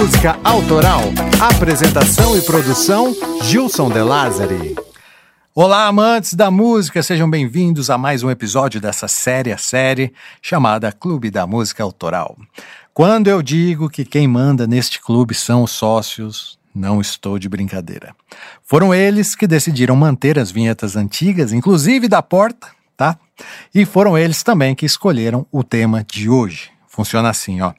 [0.00, 1.02] Música Autoral.
[1.38, 4.74] Apresentação e produção Gilson De Lázari.
[5.54, 10.90] Olá, amantes da música, sejam bem-vindos a mais um episódio dessa série a série chamada
[10.90, 12.34] Clube da Música Autoral.
[12.94, 18.16] Quando eu digo que quem manda neste clube são os sócios, não estou de brincadeira.
[18.64, 23.18] Foram eles que decidiram manter as vinhetas antigas, inclusive da porta, tá?
[23.74, 26.70] E foram eles também que escolheram o tema de hoje.
[26.88, 27.74] Funciona assim, ó.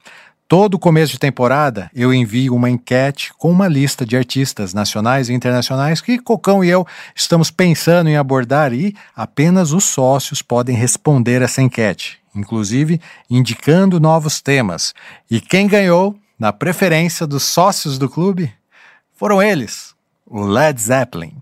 [0.51, 5.33] Todo começo de temporada eu envio uma enquete com uma lista de artistas nacionais e
[5.33, 11.41] internacionais que Cocão e eu estamos pensando em abordar e apenas os sócios podem responder
[11.41, 14.93] essa enquete, inclusive indicando novos temas.
[15.29, 18.53] E quem ganhou, na preferência dos sócios do clube,
[19.15, 21.41] foram eles, o Led Zeppelin.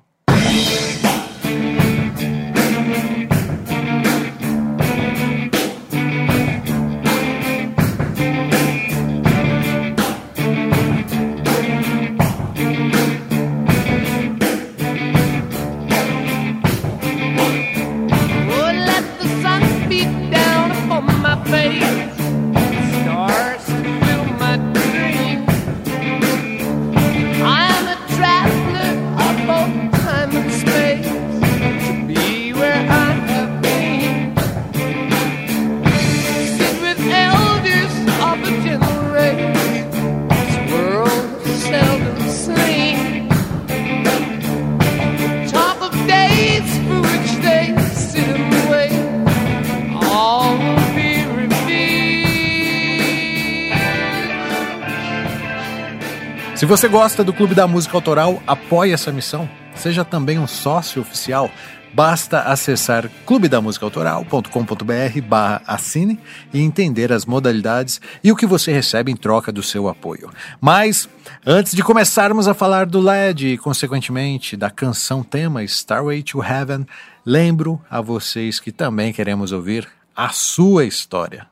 [56.59, 59.49] Se você gosta do Clube da Música Autoral, apoie essa missão.
[59.73, 61.49] Seja também um sócio oficial.
[61.93, 66.19] Basta acessar clubedamusicaautoral.com.br barra assine
[66.53, 70.29] e entender as modalidades e o que você recebe em troca do seu apoio.
[70.59, 71.07] Mas,
[71.45, 76.85] antes de começarmos a falar do LED e, consequentemente, da canção tema Starway to Heaven,
[77.25, 81.47] lembro a vocês que também queremos ouvir a sua história.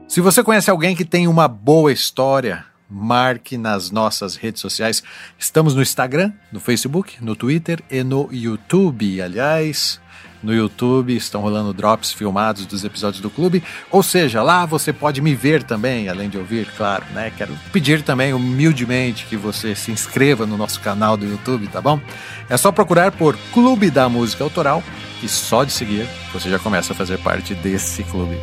[0.08, 5.02] Se você conhece alguém que tem uma boa história, marque nas nossas redes sociais.
[5.38, 9.20] Estamos no Instagram, no Facebook, no Twitter e no YouTube.
[9.20, 10.00] Aliás,
[10.42, 13.62] no YouTube, estão rolando drops filmados dos episódios do clube.
[13.90, 17.32] Ou seja, lá você pode me ver também, além de ouvir, claro, né?
[17.36, 22.00] Quero pedir também humildemente que você se inscreva no nosso canal do YouTube, tá bom?
[22.48, 24.82] É só procurar por Clube da Música Autoral
[25.22, 28.36] e só de seguir você já começa a fazer parte desse clube.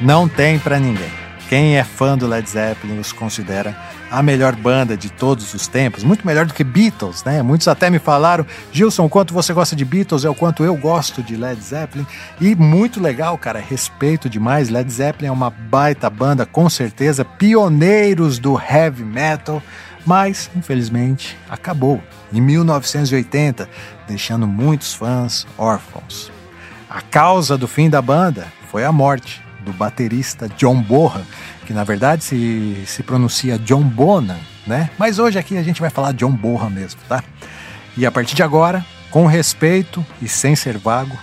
[0.00, 1.10] Não tem para ninguém.
[1.46, 3.76] Quem é fã do Led Zeppelin os considera
[4.10, 7.42] a melhor banda de todos os tempos, muito melhor do que Beatles, né?
[7.42, 10.74] Muitos até me falaram, Gilson, o quanto você gosta de Beatles é o quanto eu
[10.74, 12.06] gosto de Led Zeppelin.
[12.40, 14.70] E muito legal, cara, respeito demais.
[14.70, 19.62] Led Zeppelin é uma baita banda, com certeza, pioneiros do heavy metal,
[20.06, 22.02] mas infelizmente acabou
[22.32, 23.68] em 1980,
[24.08, 26.32] deixando muitos fãs órfãos.
[26.88, 31.24] A causa do fim da banda foi a morte do baterista John Bonham,
[31.66, 34.90] que na verdade se, se pronuncia John Bonham, né?
[34.98, 37.22] Mas hoje aqui a gente vai falar John Bonham mesmo, tá?
[37.96, 41.18] E a partir de agora, com respeito e sem ser vago,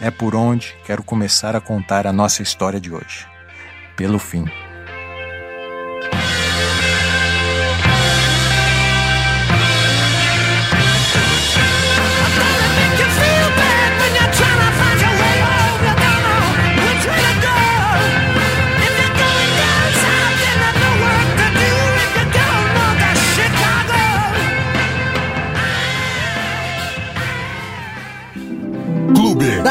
[0.00, 3.26] é por onde quero começar a contar a nossa história de hoje.
[3.96, 4.44] Pelo fim.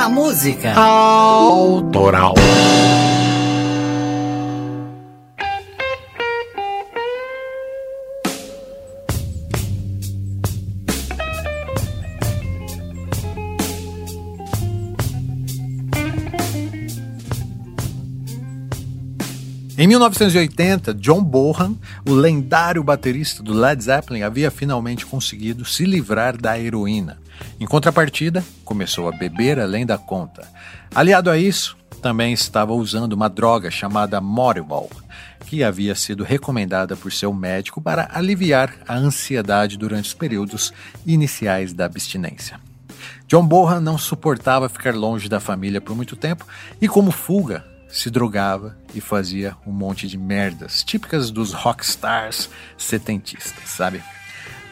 [0.02, 2.34] da música autoral.
[19.78, 21.78] Em 1980, John Bonham,
[22.10, 27.20] o lendário baterista do Led Zeppelin, havia finalmente conseguido se livrar da heroína.
[27.60, 30.48] Em contrapartida, começou a beber além da conta.
[30.94, 34.90] Aliado a isso, também estava usando uma droga chamada Moribol,
[35.46, 40.74] que havia sido recomendada por seu médico para aliviar a ansiedade durante os períodos
[41.06, 42.60] iniciais da abstinência.
[43.28, 46.46] John Bonham não suportava ficar longe da família por muito tempo
[46.82, 53.70] e, como fuga, se drogava e fazia um monte de merdas, típicas dos rockstars setentistas,
[53.70, 54.02] sabe?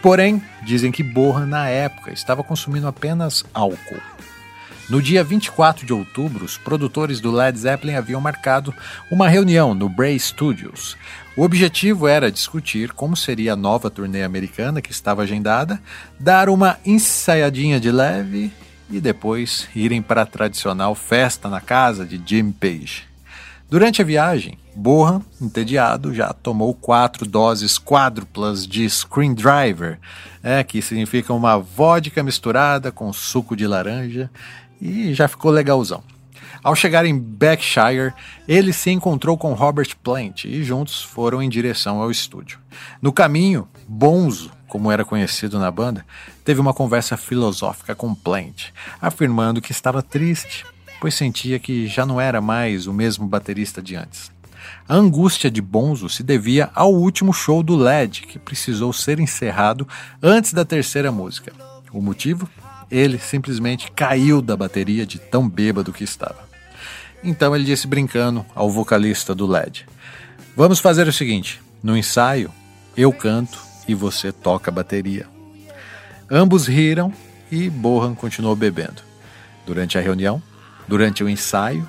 [0.01, 4.01] Porém, dizem que Borra, na época, estava consumindo apenas álcool.
[4.90, 8.74] No dia 24 de outubro, os produtores do Led Zeppelin haviam marcado
[9.12, 10.98] uma reunião no Bray Studios.
[11.38, 15.80] O objetivo era discutir como seria a nova turnê americana que estava agendada,
[16.19, 18.51] dar uma ensaiadinha de leve
[18.90, 23.09] e depois irem para a tradicional festa na casa de Jim Page.
[23.69, 30.00] Durante a viagem, Bohan, entediado, já tomou quatro doses quádruplas de Screwdriver,
[30.42, 34.31] é, que significa uma vodka misturada com suco de laranja,
[34.81, 36.01] e já ficou legalzão.
[36.63, 38.12] Ao chegar em Berkshire,
[38.48, 42.57] ele se encontrou com Robert Plant e juntos foram em direção ao estúdio.
[43.00, 46.04] No caminho, Bonzo, como era conhecido na banda,
[46.44, 50.65] teve uma conversa filosófica com Plant, afirmando que estava triste
[51.00, 54.31] pois sentia que já não era mais o mesmo baterista de antes.
[54.88, 59.88] A angústia de Bonzo se devia ao último show do LED, que precisou ser encerrado
[60.22, 61.54] antes da terceira música.
[61.92, 62.50] O motivo?
[62.90, 66.50] Ele simplesmente caiu da bateria de tão bêbado que estava.
[67.24, 69.86] Então ele disse brincando ao vocalista do LED:
[70.56, 72.51] Vamos fazer o seguinte: no ensaio,
[72.98, 75.28] eu canto e você toca a bateria.
[76.30, 77.13] Ambos riram
[77.51, 79.01] e Bohan continuou bebendo.
[79.66, 80.42] Durante a reunião,
[80.89, 81.88] durante o ensaio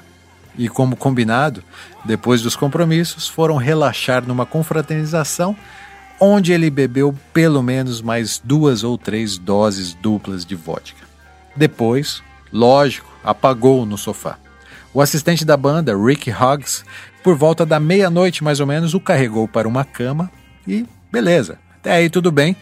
[0.57, 1.65] e, como combinado,
[2.05, 5.57] depois dos compromissos, foram relaxar numa confraternização
[6.21, 11.03] onde ele bebeu pelo menos mais duas ou três doses duplas de vodka.
[11.57, 14.39] Depois, lógico, apagou no sofá.
[14.93, 16.85] O assistente da banda, Rick Huggs,
[17.23, 20.31] por volta da meia-noite mais ou menos, o carregou para uma cama
[20.69, 22.55] e beleza, até aí tudo bem,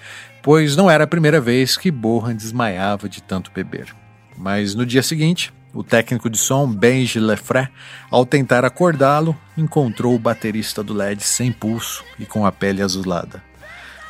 [0.42, 3.92] pois não era a primeira vez que Bohan desmaiava de tanto beber.
[4.36, 7.68] Mas no dia seguinte, o técnico de som, Benji Lefray,
[8.10, 13.40] ao tentar acordá-lo, encontrou o baterista do LED sem pulso e com a pele azulada.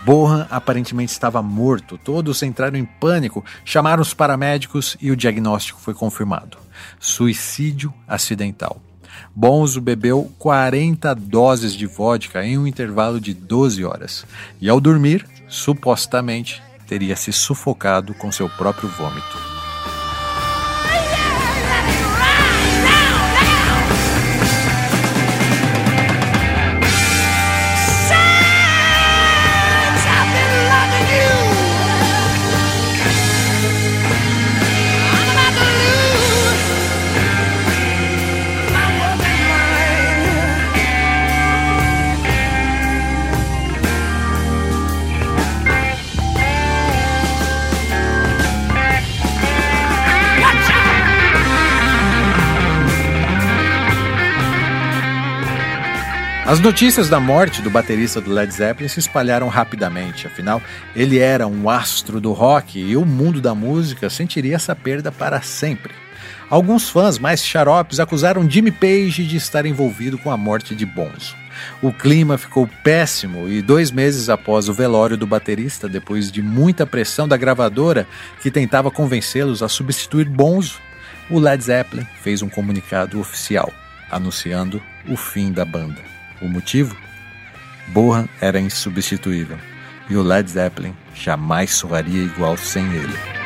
[0.00, 1.98] Bohan aparentemente estava morto.
[1.98, 6.56] Todos entraram em pânico, chamaram os paramédicos e o diagnóstico foi confirmado:
[6.98, 8.80] suicídio acidental.
[9.36, 14.24] Bonzo bebeu 40 doses de vodka em um intervalo de 12 horas
[14.58, 19.57] e, ao dormir, supostamente teria se sufocado com seu próprio vômito.
[56.48, 60.62] As notícias da morte do baterista do Led Zeppelin se espalharam rapidamente, afinal,
[60.96, 65.42] ele era um astro do rock e o mundo da música sentiria essa perda para
[65.42, 65.92] sempre.
[66.48, 71.36] Alguns fãs mais xaropes acusaram Jimmy Page de estar envolvido com a morte de Bonzo.
[71.82, 76.86] O clima ficou péssimo e dois meses após o velório do baterista, depois de muita
[76.86, 78.06] pressão da gravadora
[78.40, 80.80] que tentava convencê-los a substituir Bonzo,
[81.28, 83.70] o Led Zeppelin fez um comunicado oficial
[84.10, 86.07] anunciando o fim da banda.
[86.40, 86.96] O motivo?
[87.88, 89.58] Bohan era insubstituível
[90.10, 93.37] e o Led Zeppelin jamais soaria igual sem ele.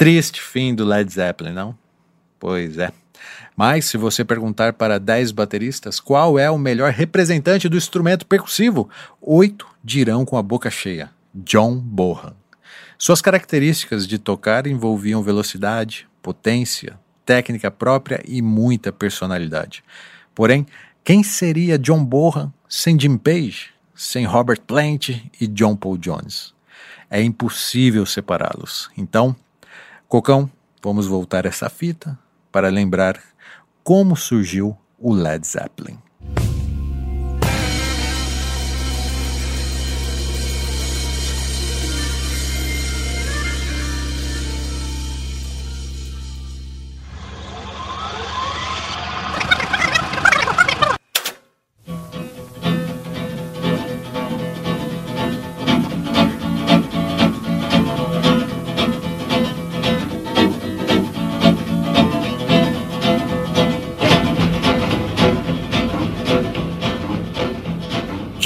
[0.00, 1.76] Triste fim do Led Zeppelin, não?
[2.38, 2.90] Pois é.
[3.54, 8.88] Mas se você perguntar para 10 bateristas qual é o melhor representante do instrumento percussivo,
[9.20, 12.32] oito dirão com a boca cheia: John Bohan.
[12.96, 19.84] Suas características de tocar envolviam velocidade, potência, técnica própria e muita personalidade.
[20.34, 20.66] Porém,
[21.04, 26.54] Quem seria John Bonham sem Jim Page, sem Robert Plant e John Paul Jones?
[27.10, 28.88] É impossível separá-los.
[28.96, 29.36] Então,
[30.10, 30.50] Cocão,
[30.82, 32.18] vamos voltar essa fita
[32.50, 33.22] para lembrar
[33.84, 35.98] como surgiu o Led Zeppelin.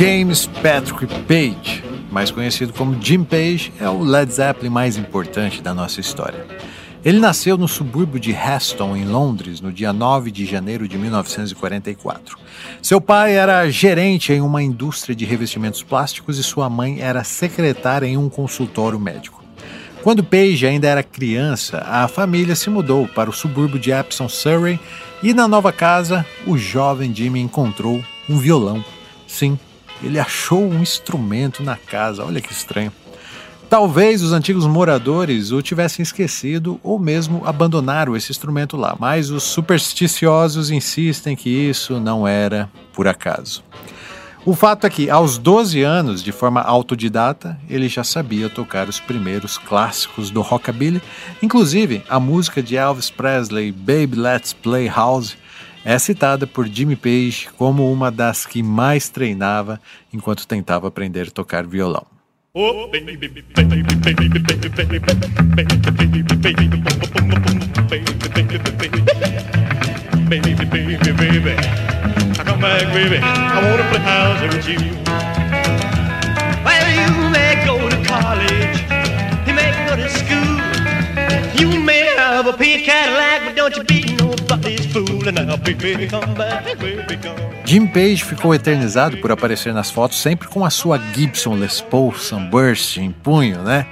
[0.06, 1.82] James Patrick Page,
[2.12, 6.46] mais conhecido como Jim Page, é o Led Zeppelin mais importante da nossa história.
[7.02, 12.36] Ele nasceu no subúrbio de Heston, em Londres, no dia 9 de janeiro de 1944.
[12.82, 18.06] Seu pai era gerente em uma indústria de revestimentos plásticos e sua mãe era secretária
[18.06, 19.42] em um consultório médico.
[20.02, 24.78] Quando Page ainda era criança, a família se mudou para o subúrbio de Epsom, Surrey,
[25.22, 28.84] e na nova casa, o jovem Jimmy encontrou um violão.
[29.26, 29.58] Sim,
[30.02, 32.92] ele achou um instrumento na casa, olha que estranho.
[33.68, 39.42] Talvez os antigos moradores o tivessem esquecido ou mesmo abandonaram esse instrumento lá, mas os
[39.42, 43.64] supersticiosos insistem que isso não era por acaso.
[44.46, 49.00] O fato é que, aos 12 anos, de forma autodidata, ele já sabia tocar os
[49.00, 51.00] primeiros clássicos do rockabilly,
[51.42, 55.34] inclusive a música de Elvis Presley, Baby Let's Play House,
[55.84, 59.80] é citada por Jimmy Page como uma das que mais treinava
[60.12, 62.06] enquanto tentava aprender a tocar violão.
[81.56, 84.23] You may have a pink Cadillac, but don't you be
[87.64, 92.14] Jim Page ficou eternizado por aparecer nas fotos sempre com a sua Gibson Les Paul
[92.14, 93.86] Sunburst em punho, né?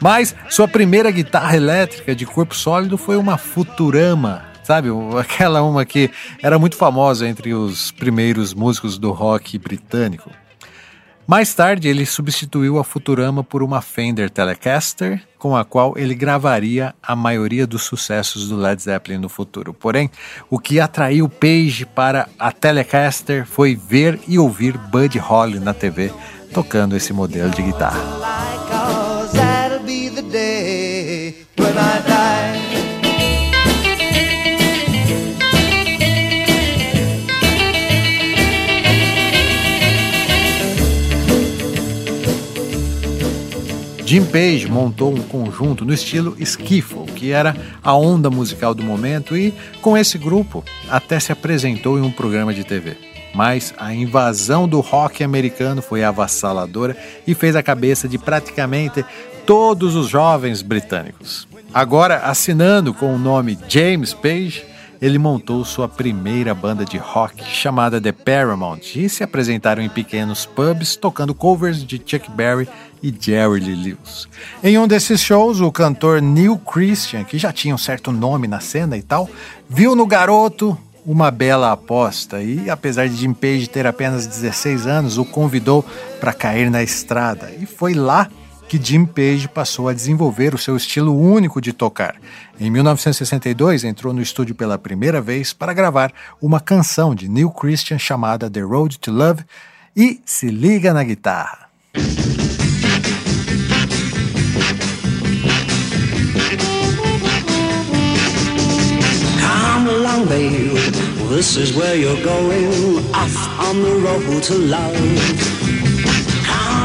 [0.00, 4.88] Mas sua primeira guitarra elétrica de corpo sólido foi uma Futurama, sabe?
[5.18, 6.10] Aquela uma que
[6.42, 10.30] era muito famosa entre os primeiros músicos do rock britânico.
[11.32, 16.94] Mais tarde, ele substituiu a Futurama por uma Fender Telecaster, com a qual ele gravaria
[17.02, 19.72] a maioria dos sucessos do Led Zeppelin no futuro.
[19.72, 20.10] Porém,
[20.50, 26.12] o que atraiu Page para a Telecaster foi ver e ouvir Buddy Holly na TV
[26.52, 28.02] tocando esse modelo de guitarra.
[44.12, 49.34] Jim Page montou um conjunto no estilo skiffle, que era a onda musical do momento,
[49.34, 52.98] e com esse grupo até se apresentou em um programa de TV.
[53.34, 56.94] Mas a invasão do rock americano foi avassaladora
[57.26, 59.02] e fez a cabeça de praticamente
[59.46, 61.48] todos os jovens britânicos.
[61.72, 64.62] Agora, assinando com o nome James Page,
[65.02, 70.46] ele montou sua primeira banda de rock chamada The Paramount e se apresentaram em pequenos
[70.46, 72.68] pubs tocando covers de Chuck Berry
[73.02, 74.28] e Jerry Lee Lewis.
[74.62, 78.60] Em um desses shows, o cantor Neil Christian, que já tinha um certo nome na
[78.60, 79.28] cena e tal,
[79.68, 85.18] viu no garoto uma bela aposta e, apesar de Jim Page ter apenas 16 anos,
[85.18, 85.84] o convidou
[86.20, 87.50] para cair na estrada.
[87.60, 88.30] E foi lá
[88.72, 92.16] que Jim Page passou a desenvolver o seu estilo único de tocar.
[92.58, 96.10] Em 1962, entrou no estúdio pela primeira vez para gravar
[96.40, 99.44] uma canção de Neil Christian chamada The Road to Love
[99.94, 101.68] e se liga na guitarra.
[111.28, 113.36] This is where you're going, off
[113.68, 115.51] on the road to love.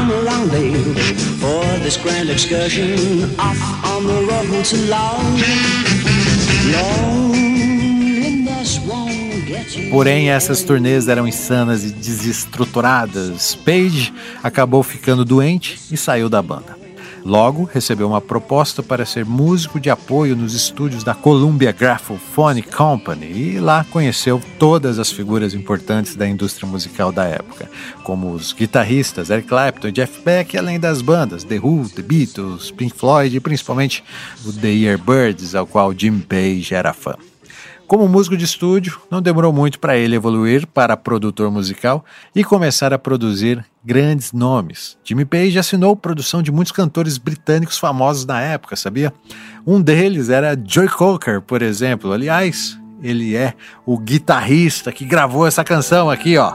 [0.08, 5.18] For this grand excursion off on the road to love.
[9.90, 13.54] Porém, essas turnês eram insanas e desestruturadas.
[13.54, 16.77] Page acabou ficando doente e saiu da banda.
[17.24, 23.26] Logo, recebeu uma proposta para ser músico de apoio nos estúdios da Columbia Graphophone Company
[23.26, 27.70] e lá conheceu todas as figuras importantes da indústria musical da época,
[28.04, 32.70] como os guitarristas Eric Clapton e Jeff Beck, além das bandas The Who, The Beatles,
[32.70, 34.02] Pink Floyd e principalmente
[34.44, 37.14] o The Yardbirds, ao qual Jim Page era fã.
[37.88, 42.92] Como músico de estúdio, não demorou muito para ele evoluir para produtor musical e começar
[42.92, 44.98] a produzir grandes nomes.
[45.02, 49.14] Jimmy Page assinou produção de muitos cantores britânicos famosos na época, sabia?
[49.66, 52.12] Um deles era Joy Cocker, por exemplo.
[52.12, 53.54] Aliás, ele é
[53.86, 56.52] o guitarrista que gravou essa canção aqui, ó.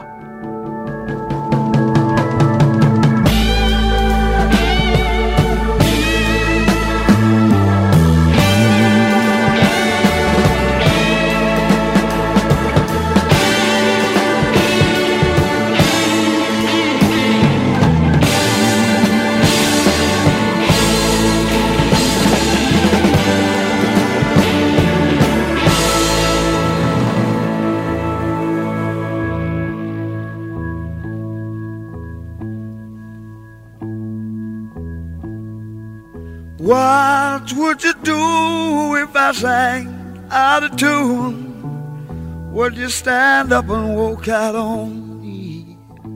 [37.34, 42.52] What would you do if I sang out of tune?
[42.52, 45.03] Would you stand up and walk out on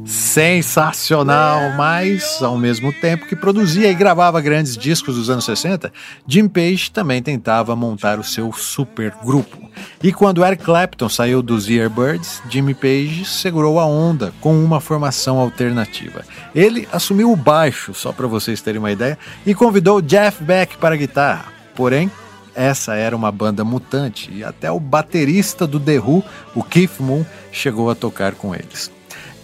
[0.08, 5.92] sensacional, mas ao mesmo tempo que produzia e gravava grandes discos dos anos 60,
[6.26, 9.68] Jim Page também tentava montar o seu super grupo.
[10.02, 15.38] E quando Eric Clapton saiu dos Earbirds, Jimmy Page segurou a onda com uma formação
[15.38, 16.24] alternativa.
[16.54, 20.94] Ele assumiu o baixo, só para vocês terem uma ideia, e convidou Jeff Beck para
[20.94, 21.52] a guitarra.
[21.76, 22.10] Porém,
[22.54, 26.24] essa era uma banda mutante e até o baterista do The Who,
[26.54, 28.97] o Keith Moon, chegou a tocar com eles.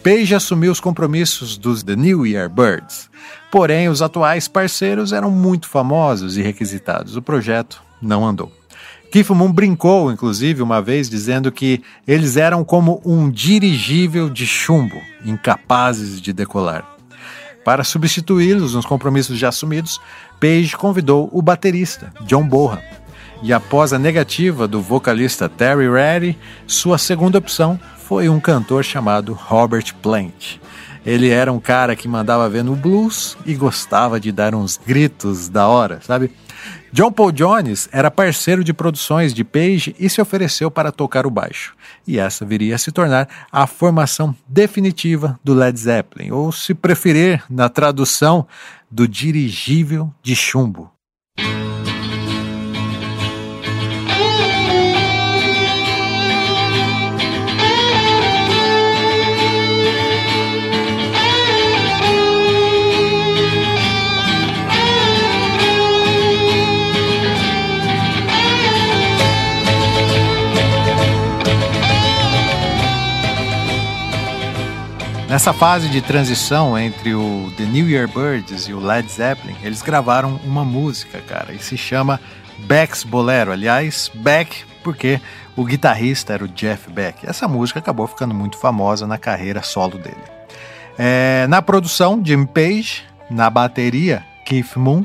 [0.05, 3.09] Page assumiu os compromissos dos The New Year Birds.
[3.51, 7.17] Porém, os atuais parceiros eram muito famosos e requisitados.
[7.17, 8.53] O projeto não andou.
[9.11, 15.01] Keith Moon brincou, inclusive, uma vez, dizendo que eles eram como um dirigível de chumbo,
[15.25, 16.85] incapazes de decolar.
[17.65, 19.99] Para substituí-los nos compromissos já assumidos,
[20.39, 22.83] Page convidou o baterista, John Bonham.
[23.43, 29.33] E após a negativa do vocalista Terry Reddy, sua segunda opção foi um cantor chamado
[29.33, 30.59] Robert Plant.
[31.07, 35.49] Ele era um cara que mandava ver no blues e gostava de dar uns gritos
[35.49, 36.31] da hora, sabe?
[36.93, 41.31] John Paul Jones era parceiro de produções de Page e se ofereceu para tocar o
[41.31, 41.75] baixo.
[42.07, 47.43] E essa viria a se tornar a formação definitiva do Led Zeppelin, ou se preferir,
[47.49, 48.47] na tradução,
[48.91, 50.94] do dirigível de chumbo.
[75.35, 79.83] Nessa fase de transição entre o The New Year Birds e o Led Zeppelin, eles
[79.83, 82.21] gravaram uma música, cara, e se chama
[82.69, 83.51] Beck's Bolero.
[83.51, 85.21] Aliás, Beck, porque
[85.57, 87.27] o guitarrista era o Jeff Beck.
[87.27, 90.23] Essa música acabou ficando muito famosa na carreira solo dele.
[90.97, 95.05] É, na produção, Jim Page, na bateria, Keith Moon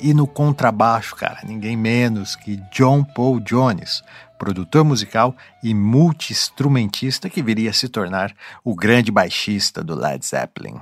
[0.00, 4.02] e no contrabaixo, cara, ninguém menos que John Paul Jones,
[4.38, 10.80] produtor musical e multi-instrumentista que viria a se tornar o grande baixista do Led Zeppelin.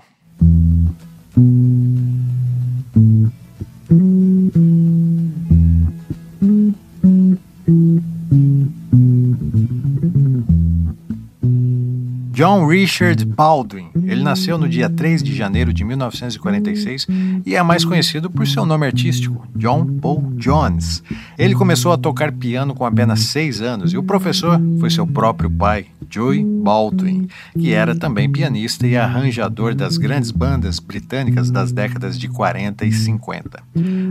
[12.37, 13.89] John Richard Baldwin.
[14.05, 17.07] Ele nasceu no dia 3 de janeiro de 1946
[17.47, 21.03] e é mais conhecido por seu nome artístico, John Paul Jones.
[21.39, 25.51] Ele começou a tocar piano com apenas 6 anos e o professor foi seu próprio
[25.51, 27.27] pai, Joey Baldwin,
[27.59, 32.93] que era também pianista e arranjador das grandes bandas britânicas das décadas de 40 e
[32.93, 33.63] 50.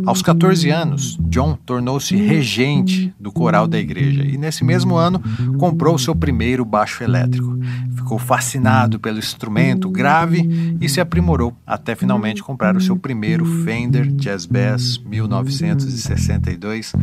[0.03, 5.21] Aos 14 anos, John tornou-se regente do coral da igreja e nesse mesmo ano
[5.59, 7.55] comprou seu primeiro baixo elétrico.
[7.95, 14.07] Ficou fascinado pelo instrumento grave e se aprimorou até finalmente comprar o seu primeiro Fender
[14.07, 16.93] Jazz Bass 1962,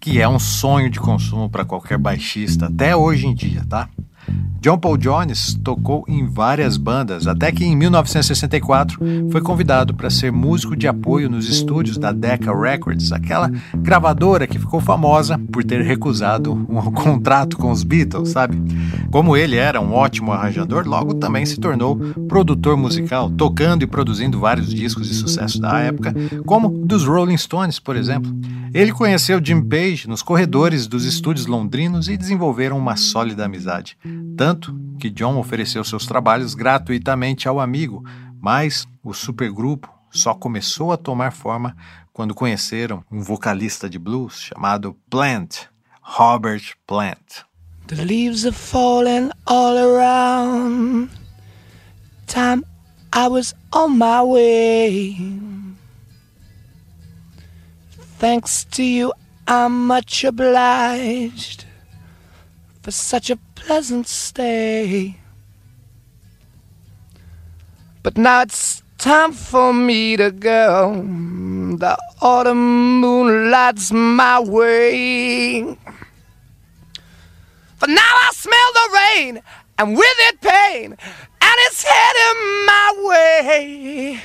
[0.00, 3.88] que é um sonho de consumo para qualquer baixista até hoje em dia, tá?
[4.62, 8.96] John Paul Jones tocou em várias bandas, até que em 1964
[9.28, 14.60] foi convidado para ser músico de apoio nos estúdios da Decca Records, aquela gravadora que
[14.60, 18.56] ficou famosa por ter recusado um contrato com os Beatles, sabe?
[19.10, 21.96] Como ele era um ótimo arranjador, logo também se tornou
[22.28, 26.14] produtor musical, tocando e produzindo vários discos de sucesso da época,
[26.46, 28.32] como dos Rolling Stones, por exemplo.
[28.74, 33.98] Ele conheceu Jim Page nos corredores dos estúdios londrinos e desenvolveram uma sólida amizade.
[34.36, 38.02] Tanto que John ofereceu seus trabalhos gratuitamente ao amigo,
[38.40, 41.76] mas o supergrupo só começou a tomar forma
[42.12, 45.66] quando conheceram um vocalista de blues chamado Plant,
[46.00, 47.44] Robert Plant.
[47.88, 51.10] The leaves are falling all around.
[52.26, 52.64] Time
[53.14, 55.51] I was on my way.
[58.22, 59.12] Thanks to you,
[59.48, 61.64] I'm much obliged
[62.80, 65.16] for such a pleasant stay.
[68.04, 71.02] But now it's time for me to go.
[71.76, 75.76] The autumn moon lights my way.
[77.74, 79.42] For now I smell the rain,
[79.78, 84.22] and with it pain, and it's heading my way.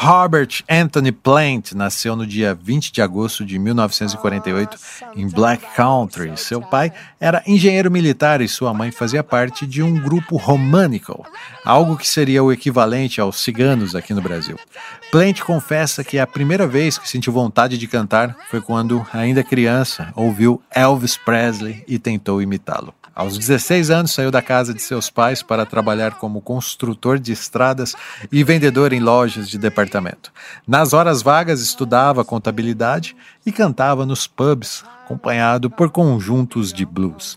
[0.00, 4.78] Robert Anthony Plant nasceu no dia 20 de agosto de 1948
[5.16, 6.36] em Black Country.
[6.36, 11.26] Seu pai era engenheiro militar e sua mãe fazia parte de um grupo românico,
[11.64, 14.56] algo que seria o equivalente aos ciganos aqui no Brasil.
[15.10, 20.12] Plant confessa que a primeira vez que sentiu vontade de cantar foi quando, ainda criança,
[20.14, 22.94] ouviu Elvis Presley e tentou imitá-lo.
[23.18, 27.96] Aos 16 anos, saiu da casa de seus pais para trabalhar como construtor de estradas
[28.30, 30.32] e vendedor em lojas de departamento.
[30.64, 37.36] Nas horas vagas, estudava contabilidade e cantava nos pubs, acompanhado por conjuntos de blues.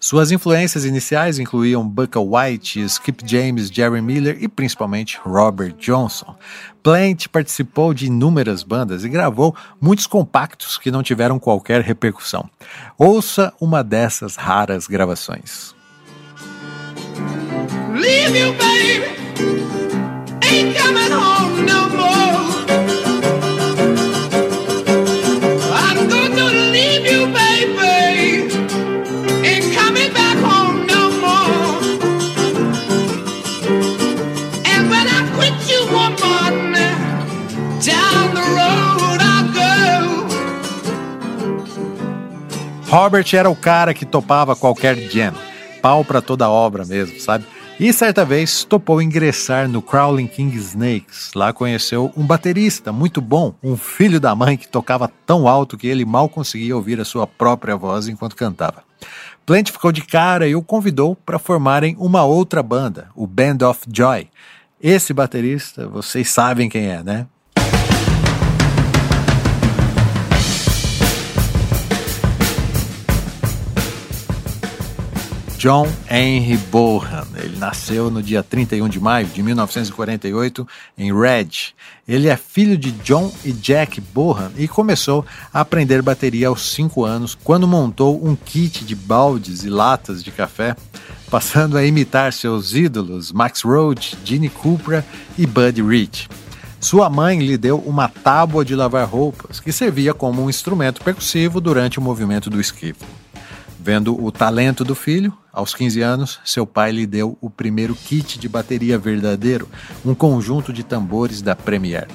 [0.00, 6.34] Suas influências iniciais incluíam Bukka White, Skip James, Jerry Miller e principalmente Robert Johnson.
[6.82, 12.48] Plant participou de inúmeras bandas e gravou muitos compactos que não tiveram qualquer repercussão.
[12.96, 15.74] Ouça uma dessas raras gravações.
[17.94, 19.18] Leave you, baby.
[20.44, 22.27] Ain't coming home no more.
[42.88, 45.34] Robert era o cara que topava qualquer jam,
[45.82, 47.44] pau para toda obra mesmo, sabe?
[47.78, 51.32] E certa vez topou ingressar no Crawling King Snakes.
[51.34, 55.86] Lá conheceu um baterista muito bom, um filho da mãe que tocava tão alto que
[55.86, 58.82] ele mal conseguia ouvir a sua própria voz enquanto cantava.
[59.44, 63.80] Plant ficou de cara e o convidou para formarem uma outra banda, o Band of
[63.92, 64.28] Joy.
[64.80, 67.26] Esse baterista, vocês sabem quem é, né?
[75.58, 77.26] John Henry Bohan.
[77.34, 80.66] Ele nasceu no dia 31 de maio de 1948
[80.96, 81.74] em Red.
[82.06, 87.04] Ele é filho de John e Jack Bohan e começou a aprender bateria aos 5
[87.04, 90.76] anos, quando montou um kit de baldes e latas de café,
[91.28, 95.04] passando a imitar seus ídolos Max Roach, Gene Cooper
[95.36, 96.28] e Buddy Rich.
[96.80, 101.60] Sua mãe lhe deu uma tábua de lavar roupas, que servia como um instrumento percussivo
[101.60, 103.04] durante o movimento do esquivo.
[103.88, 108.38] Vendo o talento do filho, aos 15 anos, seu pai lhe deu o primeiro kit
[108.38, 109.66] de bateria verdadeiro,
[110.04, 112.06] um conjunto de tambores da Premier.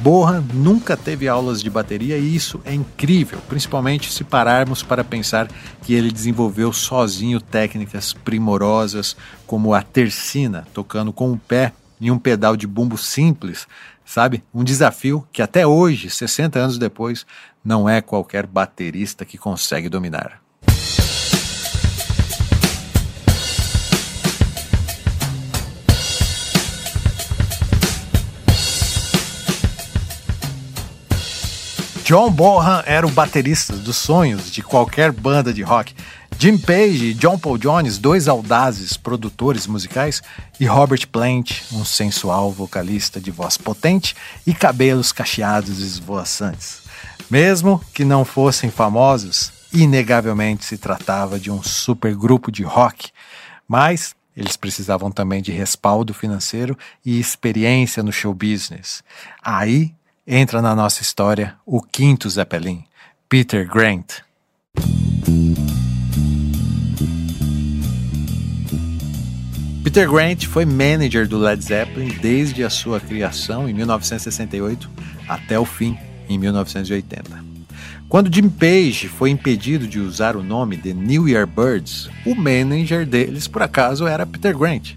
[0.00, 5.48] Borra nunca teve aulas de bateria e isso é incrível, principalmente se pararmos para pensar
[5.82, 9.16] que ele desenvolveu sozinho técnicas primorosas
[9.48, 13.66] como a tercina, tocando com o pé em um pedal de bumbo simples,
[14.04, 14.44] sabe?
[14.54, 17.26] Um desafio que até hoje, 60 anos depois,
[17.64, 20.45] não é qualquer baterista que consegue dominar.
[32.06, 35.92] John Bonham era o baterista dos sonhos de qualquer banda de rock.
[36.38, 40.22] Jim Page e John Paul Jones, dois audazes produtores musicais,
[40.60, 44.14] e Robert Plant, um sensual vocalista de voz potente
[44.46, 46.82] e cabelos cacheados esvoaçantes.
[47.28, 53.10] Mesmo que não fossem famosos, inegavelmente se tratava de um supergrupo de rock,
[53.66, 59.02] mas eles precisavam também de respaldo financeiro e experiência no show business.
[59.42, 59.92] Aí
[60.26, 62.82] entra na nossa história o quinto Zeppelin,
[63.28, 64.22] Peter Grant.
[69.84, 74.90] Peter Grant foi manager do Led Zeppelin desde a sua criação em 1968
[75.28, 75.96] até o fim
[76.28, 77.46] em 1980.
[78.08, 83.06] Quando Jim Page foi impedido de usar o nome The New Year Birds, o manager
[83.06, 84.96] deles por acaso era Peter Grant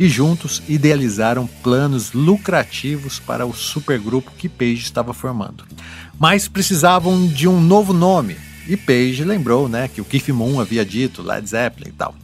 [0.00, 5.62] e juntos idealizaram planos lucrativos para o supergrupo que Page estava formando.
[6.18, 10.86] Mas precisavam de um novo nome, e Page lembrou né, que o Keith Moon havia
[10.86, 12.14] dito, Led Zeppelin e tal.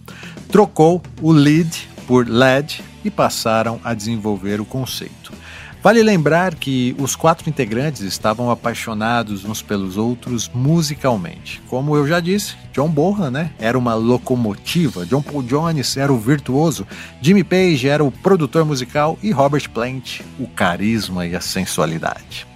[0.49, 5.31] Trocou o lead por LED e passaram a desenvolver o conceito.
[5.87, 11.63] Vale lembrar que os quatro integrantes estavam apaixonados uns pelos outros musicalmente.
[11.69, 16.19] Como eu já disse, John Bonham né, era uma locomotiva, John Paul Jones era o
[16.19, 16.85] virtuoso,
[17.23, 22.49] Jimmy Page era o produtor musical e Robert Plant o carisma e a sensualidade.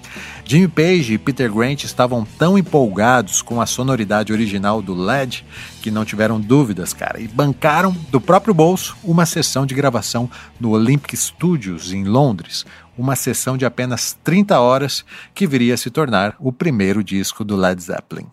[0.51, 5.47] Jimmy Page e Peter Grant estavam tão empolgados com a sonoridade original do LED
[5.81, 10.71] que não tiveram dúvidas, cara, e bancaram do próprio bolso uma sessão de gravação no
[10.71, 12.67] Olympic Studios em Londres,
[13.01, 17.57] uma sessão de apenas 30 horas que viria a se tornar o primeiro disco do
[17.57, 18.27] Led Zeppelin.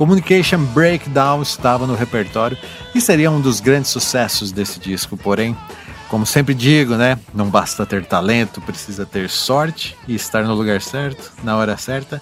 [0.00, 2.56] Communication Breakdown estava no repertório
[2.94, 5.54] e seria um dos grandes sucessos desse disco, porém,
[6.08, 10.80] como sempre digo, né, não basta ter talento, precisa ter sorte e estar no lugar
[10.80, 12.18] certo, na hora certa.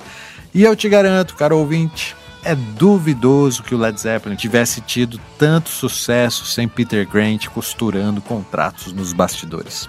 [0.53, 5.69] E eu te garanto, caro ouvinte, é duvidoso que o Led Zeppelin tivesse tido tanto
[5.69, 9.89] sucesso sem Peter Grant costurando contratos nos bastidores.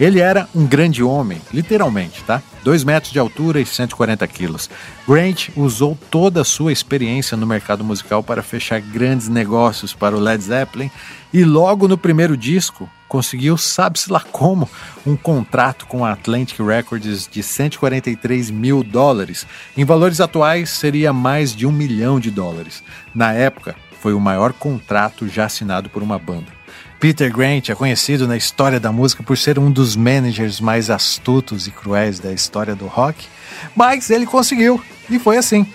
[0.00, 2.42] Ele era um grande homem, literalmente, tá?
[2.64, 4.70] 2 metros de altura e 140 quilos.
[5.06, 10.20] Grant usou toda a sua experiência no mercado musical para fechar grandes negócios para o
[10.20, 10.90] Led Zeppelin
[11.32, 14.70] e logo no primeiro disco conseguiu, sabe-se lá como,
[15.04, 19.46] um contrato com a Atlantic Records de 143 mil dólares.
[19.76, 22.82] Em valores atuais, seria mais de um milhão de dólares.
[23.14, 26.59] Na época, foi o maior contrato já assinado por uma banda.
[27.00, 31.66] Peter Grant é conhecido na história da música por ser um dos managers mais astutos
[31.66, 33.26] e cruéis da história do rock,
[33.74, 35.66] mas ele conseguiu, e foi assim.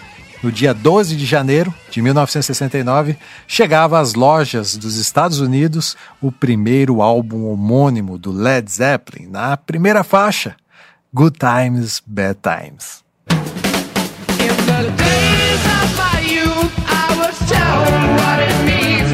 [0.44, 7.02] No dia 12 de janeiro de 1969, chegava às lojas dos Estados Unidos o primeiro
[7.02, 10.56] álbum homônimo do Led Zeppelin, na primeira faixa,
[11.12, 13.04] Good Times, Bad Times.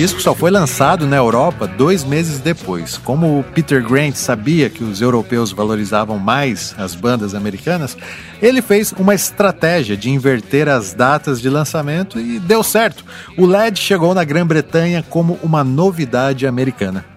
[0.07, 2.97] disco só foi lançado na Europa dois meses depois.
[2.97, 7.97] Como o Peter Grant sabia que os europeus valorizavam mais as bandas americanas,
[8.41, 13.03] ele fez uma estratégia de inverter as datas de lançamento e deu certo.
[13.37, 17.16] O LED chegou na Grã-Bretanha como uma novidade americana.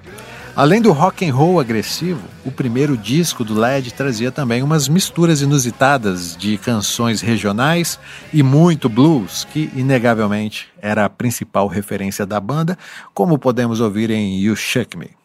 [0.61, 5.41] Além do rock and roll agressivo, o primeiro disco do LED trazia também umas misturas
[5.41, 7.99] inusitadas de canções regionais
[8.31, 12.77] e muito blues, que inegavelmente era a principal referência da banda,
[13.15, 15.20] como podemos ouvir em You Shook Me.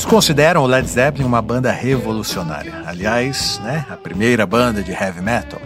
[0.00, 2.72] Muitos consideram o Led Zeppelin uma banda revolucionária.
[2.86, 5.60] Aliás, né, a primeira banda de heavy metal.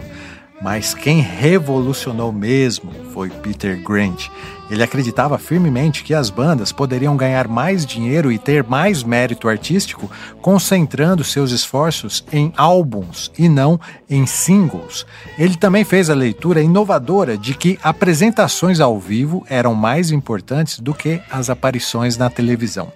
[0.61, 4.27] Mas quem revolucionou mesmo foi Peter Grant.
[4.69, 10.11] Ele acreditava firmemente que as bandas poderiam ganhar mais dinheiro e ter mais mérito artístico
[10.41, 15.05] concentrando seus esforços em álbuns e não em singles.
[15.37, 20.93] Ele também fez a leitura inovadora de que apresentações ao vivo eram mais importantes do
[20.93, 22.91] que as aparições na televisão.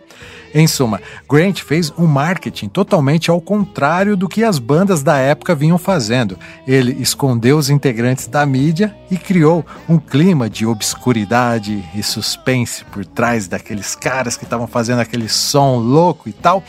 [0.53, 5.53] Em suma, Grant fez um marketing totalmente ao contrário do que as bandas da época
[5.53, 6.37] vinham fazendo.
[6.67, 13.05] Ele escondeu os integrantes da mídia e criou um clima de obscuridade e suspense por
[13.05, 16.63] trás daqueles caras que estavam fazendo aquele som louco e tal.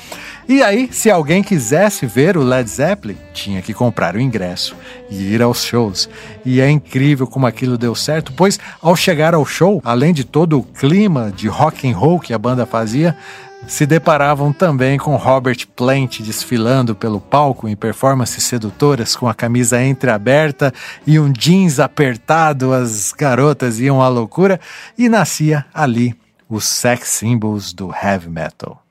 [0.49, 4.77] E aí, se alguém quisesse ver o Led Zeppelin, tinha que comprar o ingresso
[5.09, 6.09] e ir aos shows.
[6.45, 10.59] E é incrível como aquilo deu certo, pois ao chegar ao show, além de todo
[10.59, 13.17] o clima de rock and roll que a banda fazia,
[13.67, 19.83] se deparavam também com Robert Plant desfilando pelo palco em performances sedutoras com a camisa
[19.83, 20.73] entreaberta
[21.07, 24.61] e um jeans apertado, as garotas iam à loucura
[24.99, 26.15] e nascia ali
[26.49, 28.83] os sex symbols do heavy metal.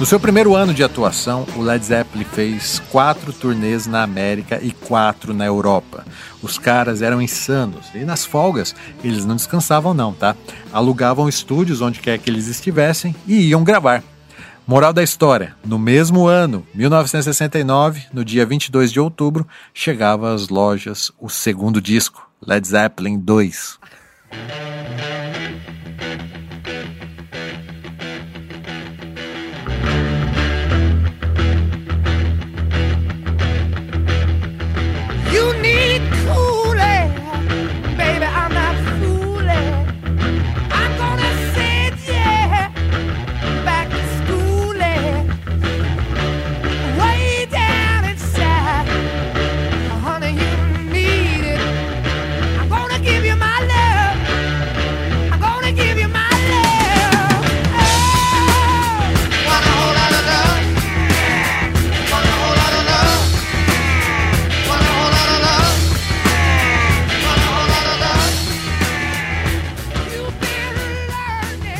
[0.00, 4.72] No seu primeiro ano de atuação, o Led Zeppelin fez quatro turnês na América e
[4.72, 6.06] quatro na Europa.
[6.40, 10.34] Os caras eram insanos e nas folgas eles não descansavam não, tá?
[10.72, 14.02] Alugavam estúdios onde quer que eles estivessem e iam gravar.
[14.66, 21.12] Moral da história: no mesmo ano, 1969, no dia 22 de outubro, chegava às lojas
[21.20, 23.78] o segundo disco, Led Zeppelin 2.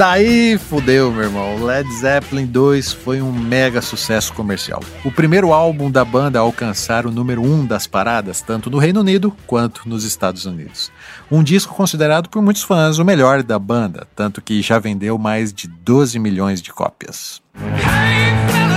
[0.00, 1.62] Daí fudeu, meu irmão.
[1.62, 4.82] Led Zeppelin 2 foi um mega sucesso comercial.
[5.04, 8.78] O primeiro álbum da banda a alcançar o número 1 um das paradas, tanto no
[8.78, 10.90] Reino Unido quanto nos Estados Unidos.
[11.30, 15.52] Um disco considerado por muitos fãs o melhor da banda, tanto que já vendeu mais
[15.52, 17.42] de 12 milhões de cópias.
[17.58, 18.69] Hey,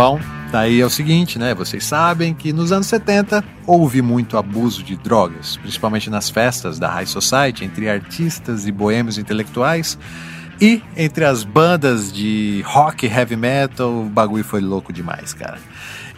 [0.00, 0.18] Bom,
[0.50, 1.54] daí é o seguinte, né?
[1.54, 6.88] Vocês sabem que nos anos 70 houve muito abuso de drogas, principalmente nas festas da
[6.88, 9.98] High Society, entre artistas e boêmios intelectuais.
[10.58, 15.58] E entre as bandas de rock heavy metal, o bagulho foi louco demais, cara.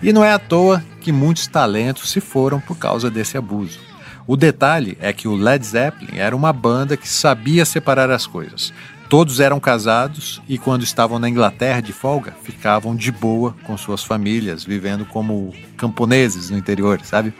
[0.01, 3.81] E não é à toa que muitos talentos se foram por causa desse abuso.
[4.29, 8.73] O detalhe é que o Led Zeppelin era uma banda que sabia separar as coisas.
[9.13, 14.03] Todos eram casados e, quando estavam na Inglaterra de folga, ficavam de boa com suas
[14.03, 17.35] famílias, vivendo como camponeses no interior, sabe?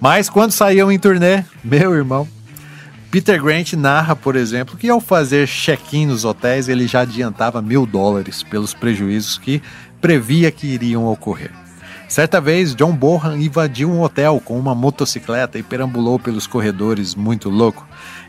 [0.00, 2.26] Mas quando saíam em turnê, meu irmão,
[3.12, 7.86] Peter Grant narra, por exemplo, que ao fazer check-in nos hotéis ele já adiantava mil
[7.86, 9.62] dólares pelos prejuízos que
[10.00, 11.52] previa que iriam ocorrer.
[12.08, 17.48] Certa vez, John Bohan invadiu um hotel com uma motocicleta e perambulou pelos corredores muito
[17.48, 17.86] louco.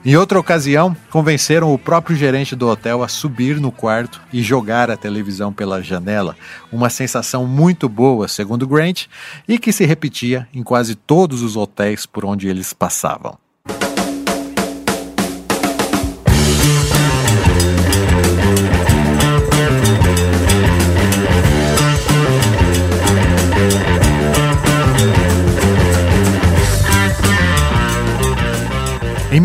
[0.07, 4.91] Em outra ocasião, convenceram o próprio gerente do hotel a subir no quarto e jogar
[4.91, 6.37] a televisão pela janela,
[6.71, 9.07] uma sensação muito boa, segundo Grant,
[9.47, 13.44] e que se repetia em quase todos os hotéis por onde eles passavam.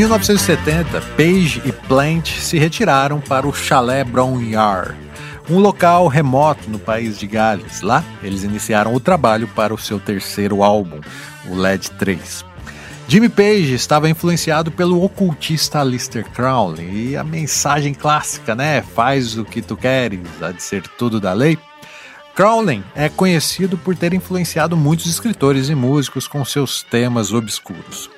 [0.00, 4.96] 1970, Page e Plant se retiraram para o Chalé Bronyard,
[5.46, 7.82] um local remoto no país de Gales.
[7.82, 11.00] Lá, eles iniciaram o trabalho para o seu terceiro álbum,
[11.50, 12.46] o LED 3.
[13.08, 18.80] Jimmy Page estava influenciado pelo ocultista Aleister Crowley e a mensagem clássica, né?
[18.80, 21.58] Faz o que tu queres, há de ser tudo da lei.
[22.34, 28.08] Crowley é conhecido por ter influenciado muitos escritores e músicos com seus temas obscuros.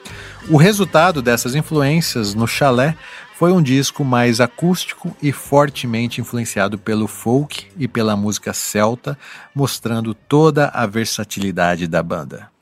[0.51, 2.97] O resultado dessas influências no chalé
[3.37, 9.19] foi um disco mais acústico e fortemente influenciado pelo folk e pela música celta,
[9.55, 12.53] mostrando toda a versatilidade da banda.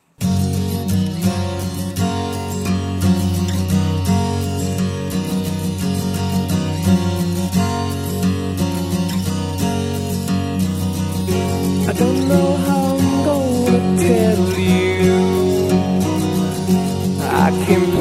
[17.40, 17.99] I can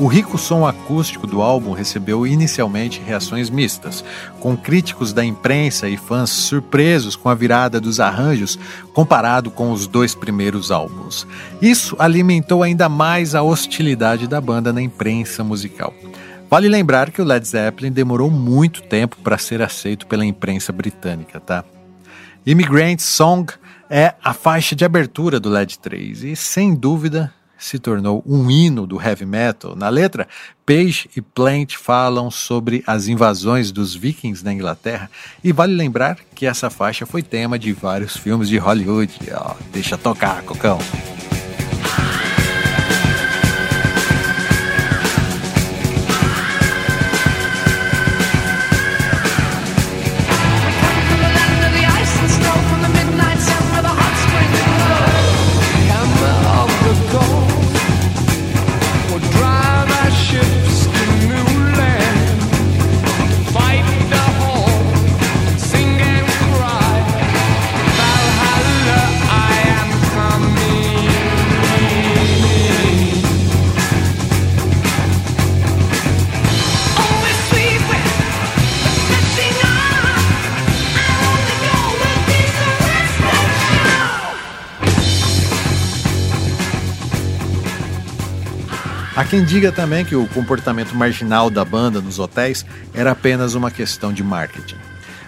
[0.00, 4.04] O rico som acústico do álbum recebeu inicialmente reações mistas,
[4.38, 8.56] com críticos da imprensa e fãs surpresos com a virada dos arranjos
[8.94, 11.26] comparado com os dois primeiros álbuns.
[11.60, 15.92] Isso alimentou ainda mais a hostilidade da banda na imprensa musical.
[16.48, 21.40] Vale lembrar que o Led Zeppelin demorou muito tempo para ser aceito pela imprensa britânica,
[21.40, 21.64] tá?
[22.46, 23.52] Immigrant Song
[23.90, 28.86] é a faixa de abertura do Led 3 e, sem dúvida, se tornou um hino
[28.86, 29.74] do heavy metal.
[29.74, 30.28] Na letra,
[30.64, 35.10] Page e Plant falam sobre as invasões dos vikings na Inglaterra
[35.42, 39.12] e vale lembrar que essa faixa foi tema de vários filmes de Hollywood.
[39.34, 40.78] Oh, deixa tocar, Cocão.
[89.28, 92.64] Quem diga também que o comportamento marginal da banda nos hotéis
[92.94, 94.76] era apenas uma questão de marketing.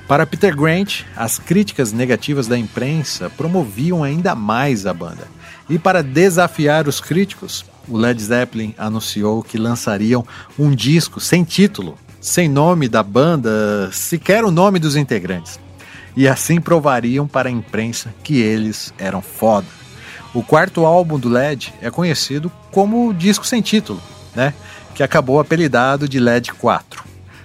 [0.08, 5.28] Para Peter Grant, as críticas negativas da imprensa promoviam ainda mais a banda.
[5.68, 10.26] E para desafiar os críticos, o Led Zeppelin anunciou que lançariam
[10.58, 15.60] um disco sem título, sem nome da banda, sequer o nome dos integrantes.
[16.16, 19.79] E assim provariam para a imprensa que eles eram foda.
[20.32, 24.00] O quarto álbum do LED é conhecido como disco sem título,
[24.34, 24.54] né?
[24.94, 27.02] Que acabou apelidado de LED 4.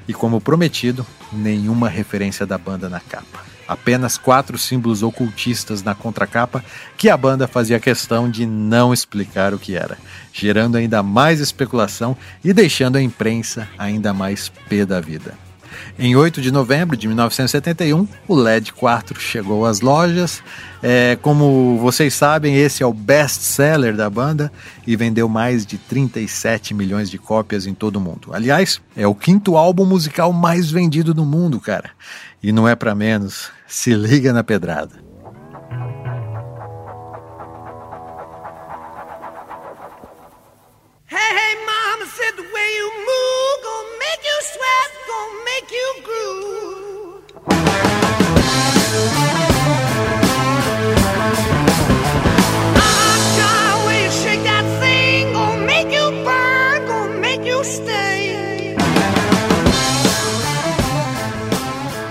[0.07, 3.43] E como prometido, nenhuma referência da banda na capa.
[3.67, 6.63] Apenas quatro símbolos ocultistas na contracapa
[6.95, 9.97] que a banda fazia questão de não explicar o que era,
[10.31, 15.44] gerando ainda mais especulação e deixando a imprensa ainda mais pé da vida.
[15.97, 20.43] Em 8 de novembro de 1971, o LED 4 chegou às lojas.
[20.83, 24.51] É, como vocês sabem, esse é o best-seller da banda
[24.85, 28.31] e vendeu mais de 37 milhões de cópias em todo o mundo.
[28.33, 31.91] Aliás, é o quinto álbum musical mais vendido do mundo, cara.
[32.43, 33.49] E não é para menos.
[33.65, 35.04] Se liga na pedrada.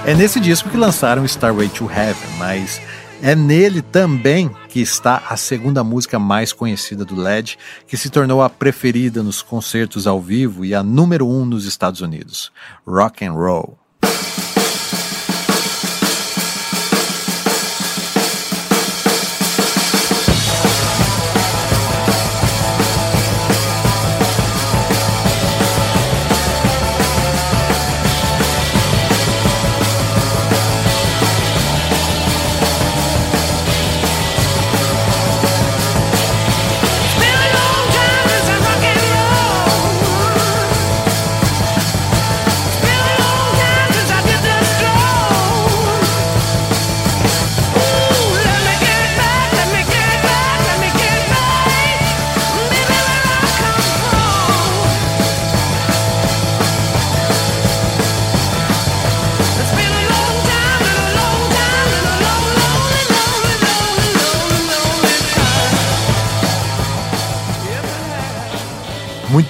[0.07, 2.80] É nesse disco que lançaram Starway to Heaven, mas
[3.25, 7.57] é nele também que está a segunda música mais conhecida do Led,
[7.87, 12.03] que se tornou a preferida nos concertos ao vivo e a número um nos Estados
[12.03, 12.53] Unidos,
[12.87, 13.84] Rock and Roll.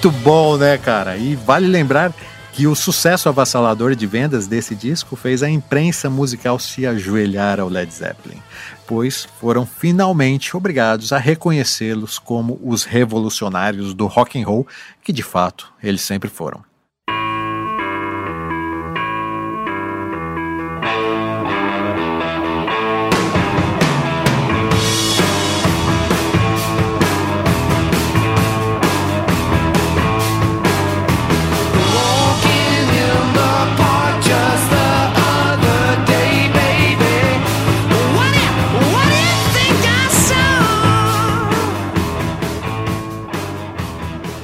[0.04, 1.16] Muito bom, né, cara?
[1.16, 2.12] E vale lembrar
[2.52, 7.70] que o sucesso avassalador de vendas desse disco fez a imprensa musical se ajoelhar ao
[7.70, 8.36] Led Zeppelin,
[8.86, 14.68] pois foram finalmente obrigados a reconhecê-los como os revolucionários do rock and roll
[15.02, 16.62] que de fato eles sempre foram.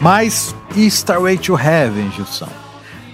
[0.00, 2.48] Mas e Starway to Heaven, Gilson?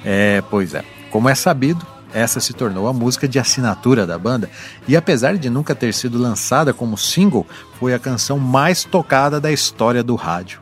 [0.05, 0.85] É, pois é.
[1.11, 1.85] Como é sabido,
[2.15, 4.49] essa se tornou a música de assinatura da banda
[4.87, 7.45] e, apesar de nunca ter sido lançada como single,
[7.81, 10.61] foi a canção mais tocada da história do rádio.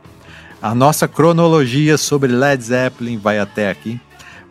[0.63, 4.01] A nossa cronologia sobre Led Zeppelin vai até aqui,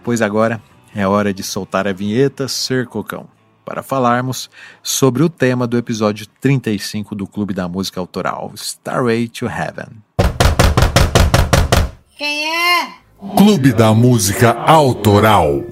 [0.03, 0.61] pois agora
[0.93, 3.27] é hora de soltar a vinheta Ser Cocão
[3.65, 4.49] para falarmos
[4.83, 10.03] sobre o tema do episódio 35 do Clube da Música Autoral, Starway to Heaven.
[12.15, 12.87] Quem é?
[13.35, 15.63] Clube da Música Autoral.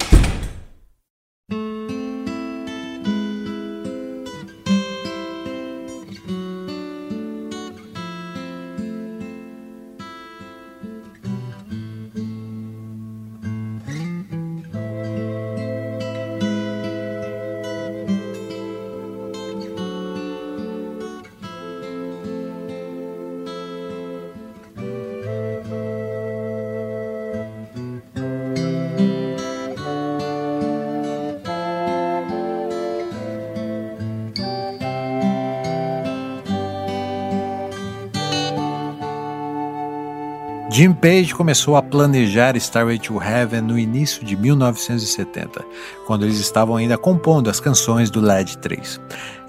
[40.82, 45.64] Jim Page começou a planejar Starway to Heaven no início de 1970,
[46.08, 49.00] quando eles estavam ainda compondo as canções do LED 3.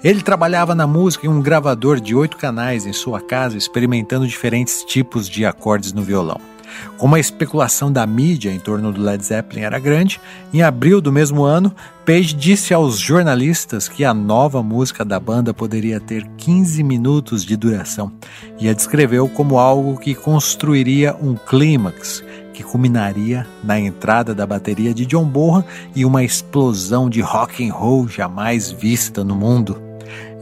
[0.04, 4.84] Ele trabalhava na música em um gravador de oito canais em sua casa, experimentando diferentes
[4.84, 6.53] tipos de acordes no violão.
[6.96, 10.20] Como a especulação da mídia em torno do Led Zeppelin era grande,
[10.52, 15.54] em abril do mesmo ano, Page disse aos jornalistas que a nova música da banda
[15.54, 18.12] poderia ter 15 minutos de duração
[18.60, 22.22] e a descreveu como algo que construiria um clímax
[22.52, 25.64] que culminaria na entrada da bateria de John Bonham
[25.96, 29.93] e uma explosão de rock and roll jamais vista no mundo.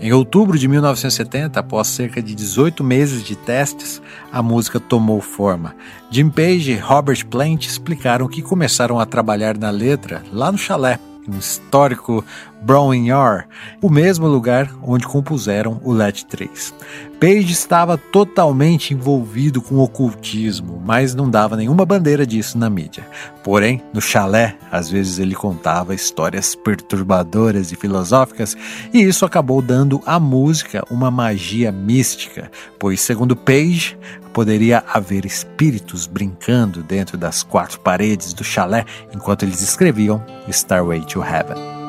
[0.03, 5.76] Em outubro de 1970, após cerca de 18 meses de testes, a música tomou forma.
[6.11, 10.98] Jim Page e Robert Plant explicaram que começaram a trabalhar na letra lá no chalé
[11.28, 12.24] um histórico
[12.64, 13.46] Browning Yard,
[13.80, 16.72] o mesmo lugar onde compuseram o Let 3.
[17.18, 23.06] Page estava totalmente envolvido com o ocultismo, mas não dava nenhuma bandeira disso na mídia.
[23.42, 28.56] Porém, no chalé, às vezes ele contava histórias perturbadoras e filosóficas,
[28.92, 33.96] e isso acabou dando à música uma magia mística, pois, segundo Page,
[34.32, 38.84] poderia haver espíritos brincando dentro das quatro paredes do chalé
[39.14, 41.81] enquanto eles escreviam Starway to Heaven.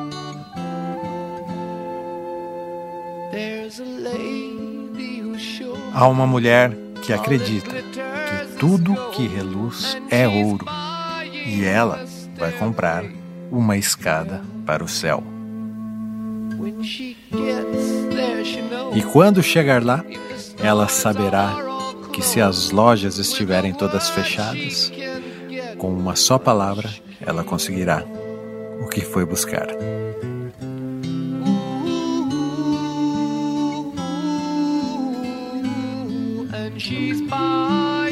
[5.94, 10.66] Há uma mulher que acredita que tudo que reluz é ouro
[11.32, 12.04] e ela
[12.36, 13.04] vai comprar
[13.50, 15.22] uma escada para o céu.
[18.94, 20.04] E quando chegar lá,
[20.58, 21.54] ela saberá
[22.12, 24.92] que se as lojas estiverem todas fechadas,
[25.78, 26.90] com uma só palavra
[27.20, 28.02] ela conseguirá
[28.80, 29.68] o que foi buscar.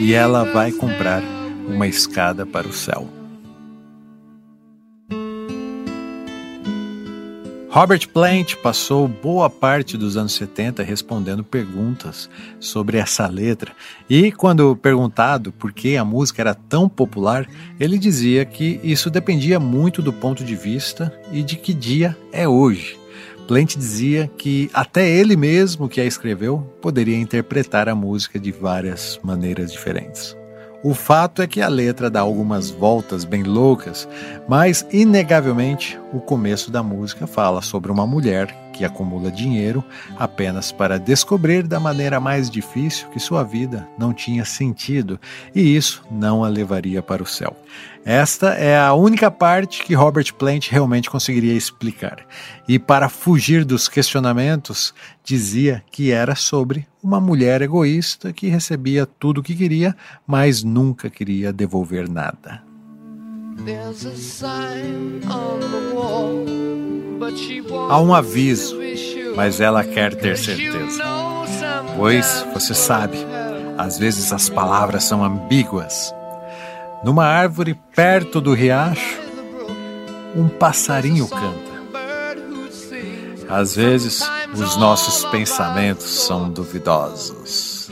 [0.00, 1.22] E ela vai comprar
[1.66, 3.08] uma escada para o céu.
[7.72, 12.28] Robert Plant passou boa parte dos anos 70 respondendo perguntas
[12.60, 13.72] sobre essa letra,
[14.10, 17.48] e quando perguntado por que a música era tão popular,
[17.80, 22.46] ele dizia que isso dependia muito do ponto de vista e de que dia é
[22.46, 23.01] hoje.
[23.52, 29.20] Plant dizia que até ele mesmo que a escreveu poderia interpretar a música de várias
[29.22, 30.34] maneiras diferentes.
[30.82, 34.08] O fato é que a letra dá algumas voltas bem loucas,
[34.48, 38.46] mas inegavelmente o começo da música fala sobre uma mulher
[38.82, 39.84] que acumula dinheiro
[40.18, 45.20] apenas para descobrir da maneira mais difícil que sua vida não tinha sentido
[45.54, 47.56] e isso não a levaria para o céu.
[48.04, 52.26] Esta é a única parte que Robert Plant realmente conseguiria explicar.
[52.66, 59.38] E para fugir dos questionamentos, dizia que era sobre uma mulher egoísta que recebia tudo
[59.38, 62.60] o que queria, mas nunca queria devolver nada.
[67.88, 68.78] Há um aviso,
[69.36, 71.02] mas ela quer ter certeza.
[71.96, 73.18] Pois, você sabe,
[73.78, 76.14] às vezes as palavras são ambíguas.
[77.04, 79.20] Numa árvore perto do riacho,
[80.34, 81.72] um passarinho canta.
[83.48, 84.22] Às vezes,
[84.54, 87.90] os nossos pensamentos são duvidosos.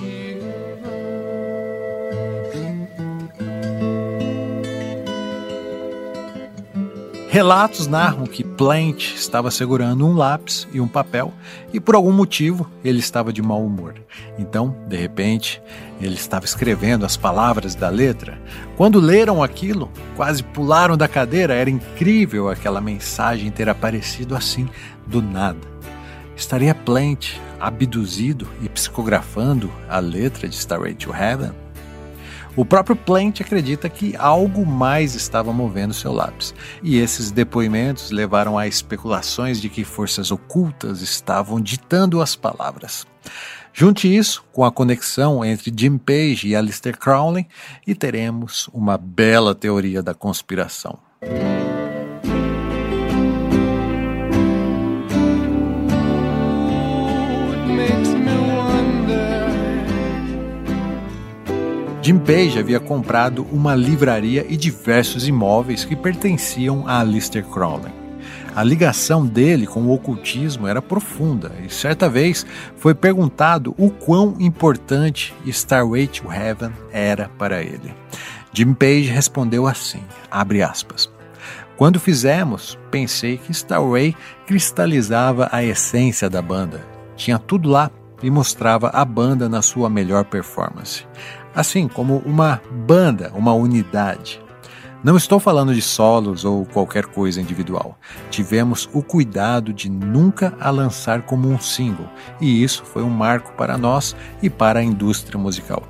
[7.31, 11.33] Relatos narram que Plant estava segurando um lápis e um papel
[11.73, 13.95] e por algum motivo ele estava de mau humor.
[14.37, 15.63] Então, de repente,
[16.01, 18.37] ele estava escrevendo as palavras da letra.
[18.77, 21.55] Quando leram aquilo, quase pularam da cadeira.
[21.55, 24.69] Era incrível aquela mensagem ter aparecido assim,
[25.07, 25.61] do nada.
[26.35, 31.53] Estaria Plant abduzido e psicografando a letra de Starway to Heaven?
[32.57, 38.59] O próprio Plant acredita que algo mais estava movendo seu lápis, e esses depoimentos levaram
[38.59, 43.07] a especulações de que forças ocultas estavam ditando as palavras.
[43.73, 47.47] Junte isso com a conexão entre Jim Page e Aleister Crowley
[47.87, 50.99] e teremos uma bela teoria da conspiração.
[62.11, 67.93] Jim Page havia comprado uma livraria e diversos imóveis que pertenciam a Aleister Crowley.
[68.53, 72.45] A ligação dele com o ocultismo era profunda e certa vez
[72.75, 77.95] foi perguntado o quão importante Starway to Heaven era para ele.
[78.53, 80.03] Jim Page respondeu assim,
[80.33, 81.09] aspas,
[81.77, 84.17] Quando fizemos, pensei que Starway
[84.49, 86.85] cristalizava a essência da banda.
[87.15, 87.89] Tinha tudo lá
[88.21, 91.07] e mostrava a banda na sua melhor performance
[91.55, 94.41] assim como uma banda, uma unidade.
[95.03, 97.99] Não estou falando de solos ou qualquer coisa individual.
[98.31, 102.07] Tivemos o cuidado de nunca a lançar como um single,
[102.39, 105.85] e isso foi um marco para nós e para a indústria musical.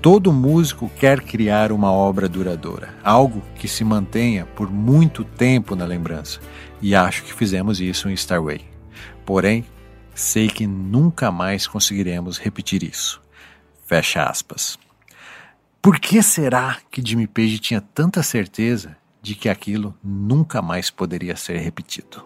[0.00, 5.84] Todo músico quer criar uma obra duradoura, algo que se mantenha por muito tempo na
[5.84, 6.38] lembrança,
[6.80, 8.60] e acho que fizemos isso em Starway.
[9.24, 9.64] Porém,
[10.14, 13.20] sei que nunca mais conseguiremos repetir isso.
[13.84, 14.78] Fecha aspas.
[15.86, 21.36] Por que será que Jimmy Page tinha tanta certeza de que aquilo nunca mais poderia
[21.36, 22.24] ser repetido?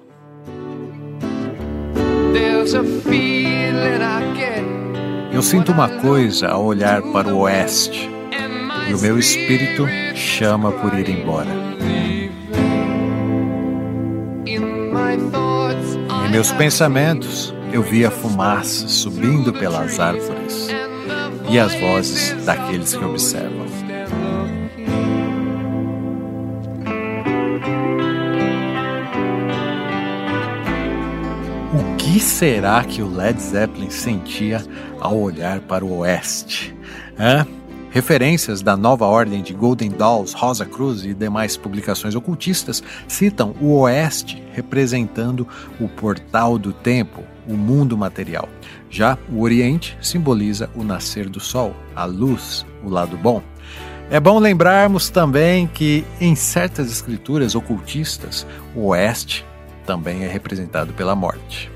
[5.31, 8.09] Eu sinto uma coisa ao olhar para o oeste
[8.89, 9.85] e o meu espírito
[10.15, 11.51] chama por ir embora.
[16.25, 20.40] Em meus pensamentos, eu via fumaça subindo pelas árvores
[21.51, 23.67] e as vozes daqueles que observam.
[31.75, 34.65] O que será que o Led Zeppelin sentia
[35.01, 36.73] ao olhar para o oeste?
[37.19, 37.45] Hã?
[37.91, 43.81] Referências da nova ordem de Golden Dolls, Rosa Cruz e demais publicações ocultistas citam o
[43.81, 45.47] Oeste representando
[45.81, 48.49] o portal do tempo, o mundo material.
[48.89, 53.43] Já o Oriente simboliza o nascer do sol, a luz, o lado bom.
[54.11, 59.45] É bom lembrarmos também que em certas escrituras ocultistas, o Oeste
[59.85, 61.71] também é representado pela morte.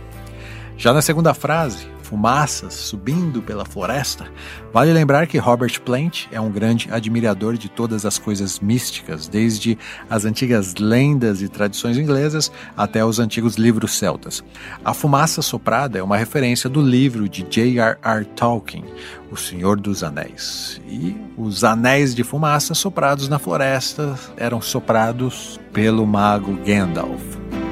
[0.77, 4.27] Já na segunda frase, fumaças subindo pela floresta,
[4.73, 9.79] vale lembrar que Robert Plant é um grande admirador de todas as coisas místicas, desde
[10.09, 14.45] as antigas lendas e tradições inglesas até os antigos livros celtas.
[14.85, 18.25] A fumaça soprada é uma referência do livro de J.R.R.
[18.37, 18.85] Tolkien,
[19.33, 20.81] O Senhor dos Anéis.
[20.87, 27.64] E os anéis de fumaça soprados na floresta eram soprados pelo mago Gandalf.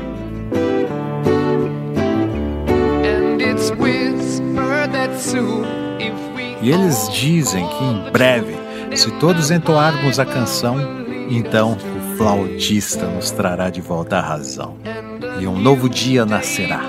[6.62, 8.54] E eles dizem que em breve,
[8.96, 10.76] se todos entoarmos a canção,
[11.28, 14.76] então o flautista nos trará de volta a razão.
[15.40, 16.82] E um novo dia nascerá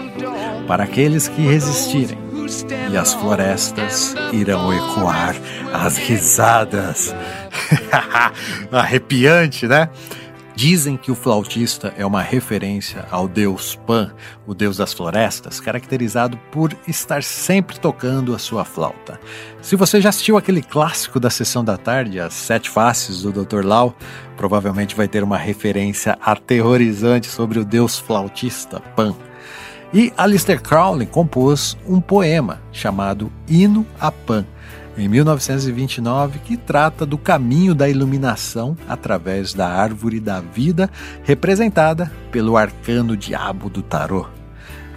[0.68, 2.18] para aqueles que resistirem.
[2.92, 5.36] E as florestas irão ecoar
[5.74, 7.16] as risadas.
[8.72, 9.90] Arrepiante, né?
[10.56, 14.14] Dizem que o flautista é uma referência ao deus Pan,
[14.46, 19.20] o deus das florestas, caracterizado por estar sempre tocando a sua flauta.
[19.62, 23.66] Se você já assistiu aquele clássico da sessão da tarde, As Sete Faces do Dr.
[23.66, 23.96] Lau,
[24.38, 29.16] provavelmente vai ter uma referência aterrorizante sobre o deus flautista Pan.
[29.92, 34.46] E Alistair Crowley compôs um poema chamado Hino a Pan
[34.98, 40.90] em 1929, que trata do caminho da iluminação através da árvore da vida,
[41.24, 44.28] representada pelo arcano diabo do tarô.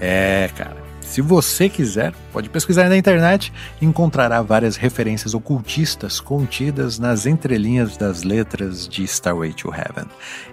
[0.00, 6.98] É, cara, se você quiser, pode pesquisar na internet e encontrará várias referências ocultistas contidas
[6.98, 10.06] nas entrelinhas das letras de Starway to Heaven.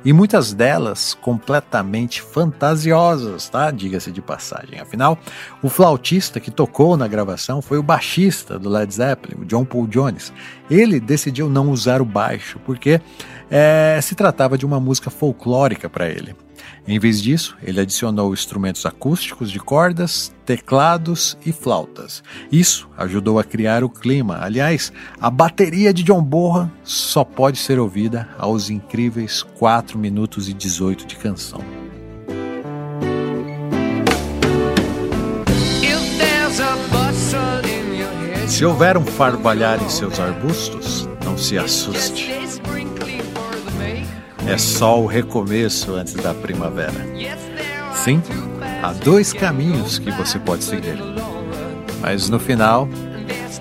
[0.06, 3.72] E muitas delas completamente fantasiosas, tá?
[3.72, 4.80] Diga-se de passagem.
[4.80, 5.18] Afinal,
[5.62, 9.88] o flautista que tocou na gravação foi o baixista do Led Zeppelin, o John Paul
[9.88, 10.32] Jones.
[10.70, 13.02] Ele decidiu não usar o baixo porque
[13.50, 16.36] é, se tratava de uma música folclórica para ele.
[16.86, 22.22] Em vez disso, ele adicionou instrumentos acústicos de cordas, teclados e flautas.
[22.52, 24.40] Isso ajudou a criar o clima.
[24.42, 30.54] Aliás, a bateria de John Bonham só pode ser ouvida aos incríveis 4 minutos e
[30.54, 31.62] 18 de canção.
[38.48, 42.32] Se houver um farbalhar em seus arbustos, não se assuste.
[44.48, 46.94] É só o recomeço antes da primavera.
[47.96, 48.22] Sim,
[48.82, 50.98] há dois caminhos que você pode seguir.
[52.02, 52.88] Mas no final,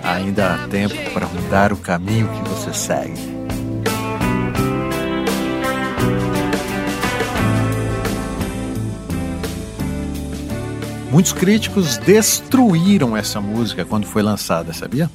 [0.02, 3.32] ainda há tempo para mudar o caminho que você segue.
[11.12, 15.10] Muitos críticos destruíram essa música quando foi lançada, sabia?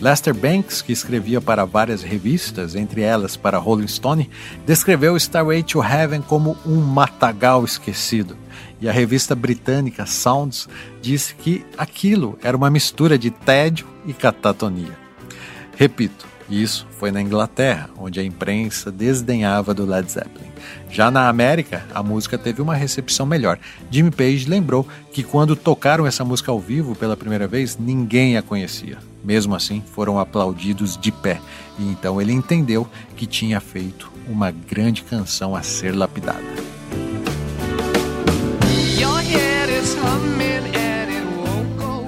[0.00, 4.30] Lester Banks, que escrevia para várias revistas, entre elas para Rolling Stone,
[4.64, 8.36] descreveu Starway to Heaven como um matagal esquecido.
[8.80, 10.68] E a revista britânica Sounds
[11.02, 14.96] disse que aquilo era uma mistura de tédio e catatonia.
[15.76, 20.48] Repito, isso foi na Inglaterra, onde a imprensa desdenhava do Led Zeppelin.
[20.90, 23.58] Já na América, a música teve uma recepção melhor.
[23.90, 28.42] Jimmy Page lembrou que quando tocaram essa música ao vivo pela primeira vez, ninguém a
[28.42, 28.98] conhecia.
[29.22, 31.40] Mesmo assim, foram aplaudidos de pé,
[31.78, 36.38] e então ele entendeu que tinha feito uma grande canção a ser lapidada.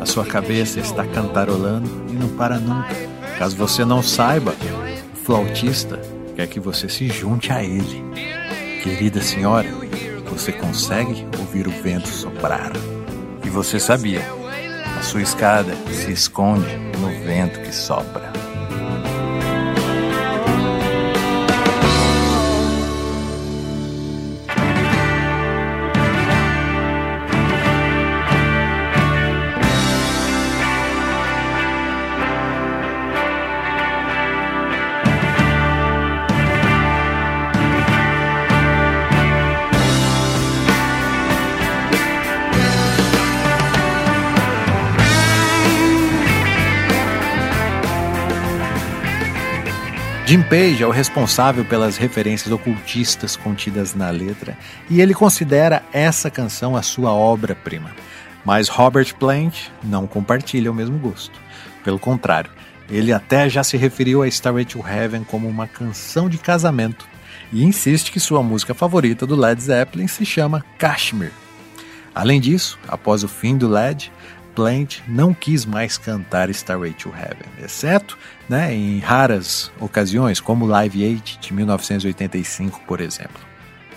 [0.01, 3.20] A sua cabeça está cantarolando e não para nunca.
[3.41, 4.55] Caso você não saiba,
[5.15, 5.99] o flautista
[6.37, 8.05] quer que você se junte a ele.
[8.83, 9.67] Querida senhora,
[10.29, 12.71] você consegue ouvir o vento soprar.
[13.43, 14.21] E você sabia,
[14.99, 18.31] a sua escada se esconde no vento que sopra.
[50.31, 54.57] Jim Page é o responsável pelas referências ocultistas contidas na letra
[54.89, 57.91] e ele considera essa canção a sua obra-prima.
[58.45, 61.37] Mas Robert Plant não compartilha o mesmo gosto.
[61.83, 62.49] Pelo contrário,
[62.89, 67.09] ele até já se referiu a Starway to Heaven como uma canção de casamento
[67.53, 71.33] e insiste que sua música favorita do Led Zeppelin se chama Kashmir.
[72.15, 74.13] Além disso, após o fim do Led,
[74.55, 81.05] Plant não quis mais cantar Starway to Heaven, exceto né, em raras ocasiões, como Live
[81.05, 83.41] Aid de 1985, por exemplo.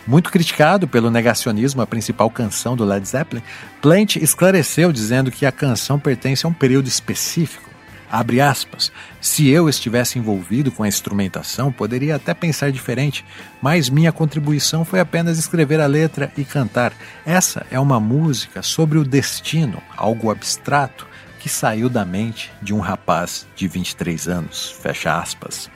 [0.06, 3.42] Muito criticado pelo negacionismo a principal canção do Led Zeppelin,
[3.82, 7.73] Plant esclareceu dizendo que a canção pertence a um período específico.
[8.14, 8.92] Abre aspas.
[9.20, 13.26] Se eu estivesse envolvido com a instrumentação, poderia até pensar diferente,
[13.60, 16.94] mas minha contribuição foi apenas escrever a letra e cantar.
[17.26, 21.08] Essa é uma música sobre o destino, algo abstrato,
[21.40, 24.70] que saiu da mente de um rapaz de 23 anos.
[24.80, 25.68] Fecha aspas.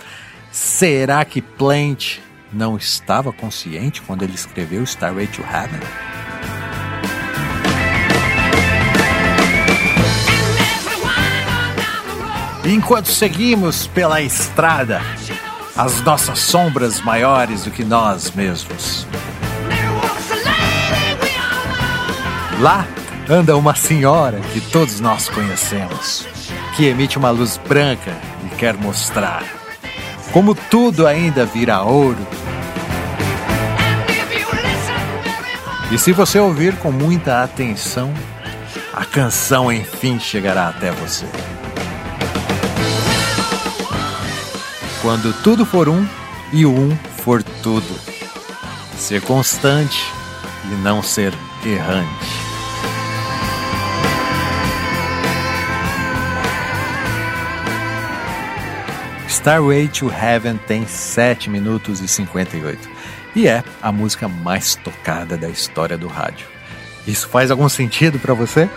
[0.52, 2.20] Será que Plant
[2.54, 5.82] não estava consciente quando ele escreveu Starway to Heaven?
[12.68, 15.02] Enquanto seguimos pela estrada,
[15.74, 19.08] as nossas sombras maiores do que nós mesmos.
[22.60, 22.86] Lá
[23.30, 26.28] anda uma senhora que todos nós conhecemos,
[26.76, 28.12] que emite uma luz branca
[28.46, 29.44] e quer mostrar
[30.34, 32.28] como tudo ainda vira ouro.
[35.90, 38.14] E se você ouvir com muita atenção,
[38.94, 41.26] a canção enfim chegará até você.
[45.08, 46.06] Quando tudo for um
[46.52, 46.94] e o um
[47.24, 47.98] for tudo.
[48.98, 50.04] Ser constante
[50.66, 51.34] e não ser
[51.66, 52.26] errante.
[59.30, 62.90] Starway to Heaven tem 7 minutos e 58
[63.34, 66.46] e é a música mais tocada da história do rádio.
[67.08, 68.70] Isso faz algum sentido para você?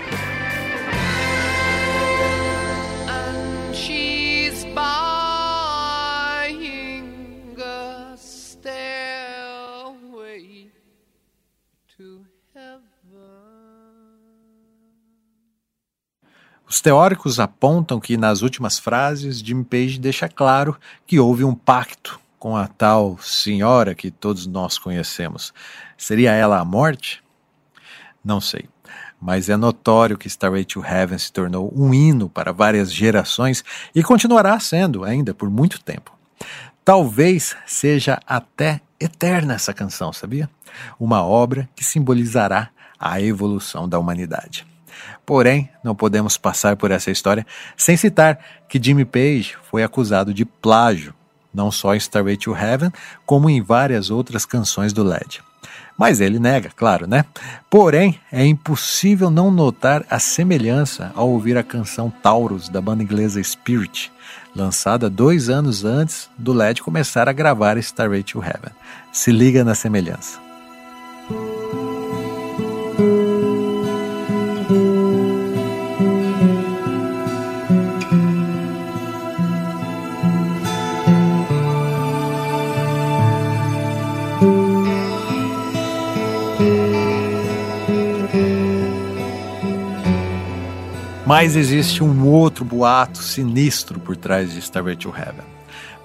[16.71, 22.21] Os teóricos apontam que nas últimas frases Jim Page deixa claro que houve um pacto
[22.39, 25.53] com a tal senhora que todos nós conhecemos.
[25.99, 27.25] Seria ela a morte?
[28.25, 28.68] Não sei.
[29.21, 34.01] Mas é notório que Starway to Heaven se tornou um hino para várias gerações e
[34.01, 36.16] continuará sendo ainda por muito tempo.
[36.85, 40.49] Talvez seja até eterna essa canção, sabia?
[41.01, 44.70] Uma obra que simbolizará a evolução da humanidade.
[45.31, 48.37] Porém, não podemos passar por essa história sem citar
[48.68, 51.14] que Jimmy Page foi acusado de plágio,
[51.55, 52.91] não só em Starway to Heaven,
[53.24, 55.41] como em várias outras canções do LED.
[55.97, 57.24] Mas ele nega, claro, né?
[57.70, 63.41] Porém, é impossível não notar a semelhança ao ouvir a canção Taurus da banda inglesa
[63.41, 64.11] Spirit,
[64.53, 68.72] lançada dois anos antes do LED começar a gravar Starway to Heaven.
[69.12, 70.50] Se liga na semelhança.
[91.31, 95.47] Mas existe um outro boato sinistro por trás de Starway to Heaven.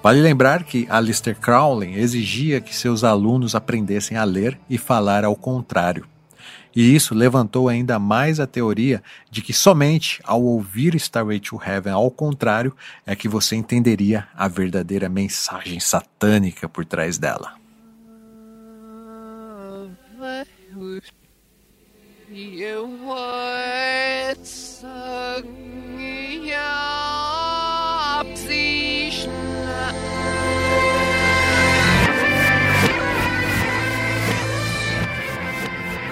[0.00, 5.34] Vale lembrar que Alistair Crowley exigia que seus alunos aprendessem a ler e falar ao
[5.34, 6.06] contrário.
[6.72, 11.92] E isso levantou ainda mais a teoria de que somente ao ouvir Starway to Heaven
[11.92, 12.72] ao contrário
[13.04, 17.54] é que você entenderia a verdadeira mensagem satânica por trás dela.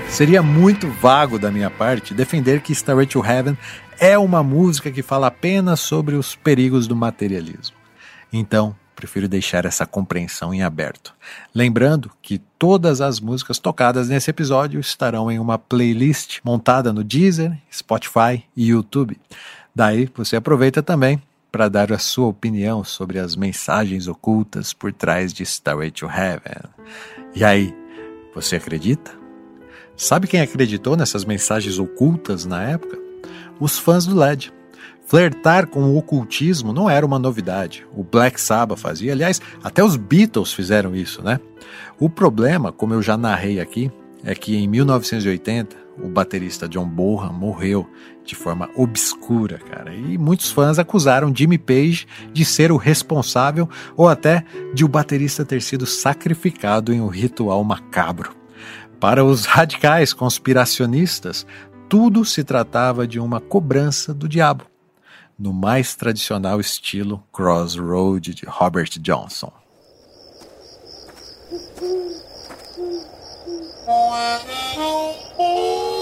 [0.08, 3.58] Seria muito vago da minha parte defender que Starway to Heaven
[3.98, 7.76] é uma música que fala apenas sobre os perigos do materialismo.
[8.32, 11.14] Então, prefiro deixar essa compreensão em aberto.
[11.54, 17.56] Lembrando que todas as músicas tocadas nesse episódio estarão em uma playlist montada no Deezer,
[17.72, 19.18] Spotify e YouTube.
[19.74, 25.32] Daí você aproveita também para dar a sua opinião sobre as mensagens ocultas por trás
[25.32, 26.68] de Starway to Heaven.
[27.34, 27.72] E aí,
[28.34, 29.12] você acredita?
[29.96, 32.98] Sabe quem acreditou nessas mensagens ocultas na época?
[33.60, 34.52] Os fãs do LED.
[35.04, 37.86] Flertar com o ocultismo não era uma novidade.
[37.94, 41.38] O Black Sabbath fazia, aliás, até os Beatles fizeram isso, né?
[42.00, 43.92] O problema, como eu já narrei aqui,
[44.24, 47.86] é que em 1980 o baterista John Bonham morreu
[48.24, 49.94] de forma obscura, cara.
[49.94, 54.42] E muitos fãs acusaram Jimmy Page de ser o responsável ou até
[54.72, 58.34] de o baterista ter sido sacrificado em um ritual macabro.
[58.98, 61.46] Para os radicais conspiracionistas,
[61.90, 64.64] tudo se tratava de uma cobrança do diabo
[65.38, 69.52] no mais tradicional estilo Crossroad de Robert Johnson.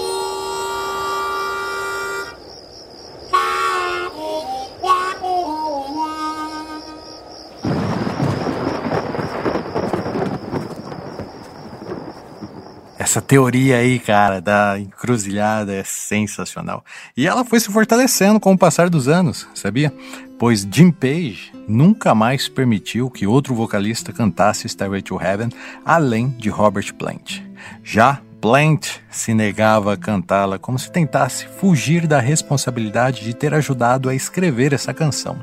[13.03, 16.85] Essa teoria aí, cara, da encruzilhada é sensacional.
[17.17, 19.93] E ela foi se fortalecendo com o passar dos anos, sabia?
[20.39, 25.49] Pois Jim Page nunca mais permitiu que outro vocalista cantasse Stairway to Heaven
[25.83, 27.41] além de Robert Plant.
[27.83, 34.07] Já Plant se negava a cantá-la como se tentasse fugir da responsabilidade de ter ajudado
[34.07, 35.37] a escrever essa canção.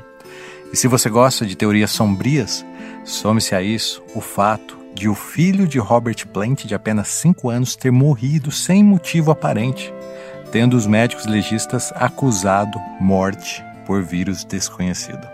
[0.73, 2.65] E se você gosta de teorias sombrias,
[3.05, 7.75] some-se a isso o fato de o filho de Robert Plant, de apenas 5 anos,
[7.75, 9.93] ter morrido sem motivo aparente,
[10.51, 15.27] tendo os médicos legistas acusado morte por vírus desconhecido.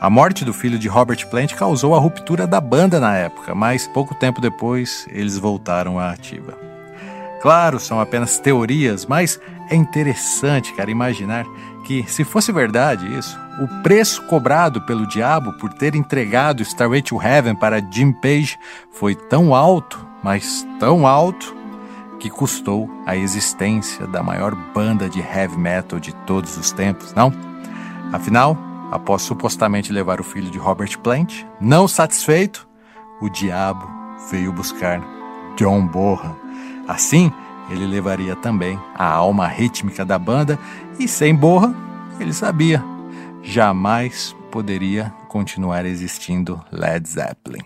[0.00, 3.86] A morte do filho de Robert Plant causou a ruptura da banda na época, mas
[3.86, 6.58] pouco tempo depois eles voltaram à ativa.
[7.40, 9.40] Claro, são apenas teorias, mas
[9.70, 11.46] é interessante, cara, imaginar
[11.82, 17.20] que, se fosse verdade isso, o preço cobrado pelo diabo por ter entregado Starway to
[17.20, 18.58] Heaven para Jim Page
[18.90, 21.54] foi tão alto, mas tão alto,
[22.18, 27.32] que custou a existência da maior banda de heavy metal de todos os tempos, não?
[28.12, 28.56] Afinal,
[28.92, 32.68] após supostamente levar o filho de Robert Plant, não satisfeito,
[33.20, 33.90] o diabo
[34.30, 35.02] veio buscar
[35.56, 36.36] John Bonham.
[36.86, 37.32] Assim,
[37.70, 40.58] ele levaria também a alma rítmica da banda
[40.98, 41.74] e sem Bonham,
[42.20, 42.82] ele sabia,
[43.42, 47.64] jamais poderia continuar existindo Led Zeppelin.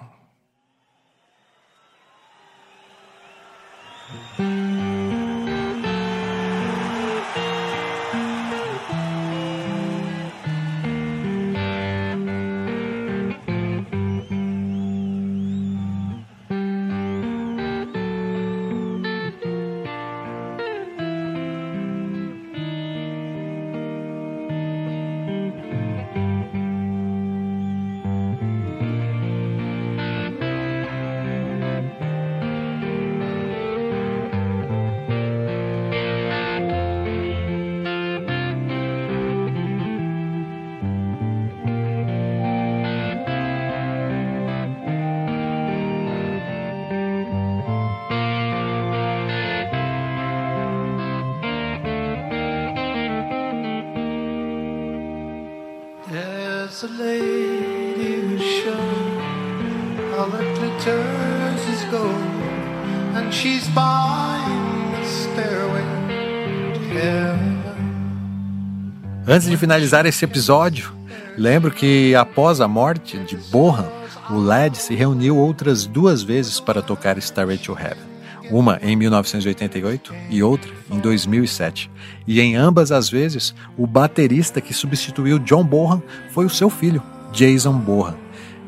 [69.47, 70.93] Antes de finalizar esse episódio,
[71.39, 73.87] lembro que após a morte de Bohan,
[74.29, 78.17] o Led se reuniu outras duas vezes para tocar Starway to Heaven
[78.51, 81.89] uma em 1988 e outra em 2007.
[82.27, 87.01] E em ambas as vezes, o baterista que substituiu John Bonham foi o seu filho,
[87.33, 88.17] Jason Bonham.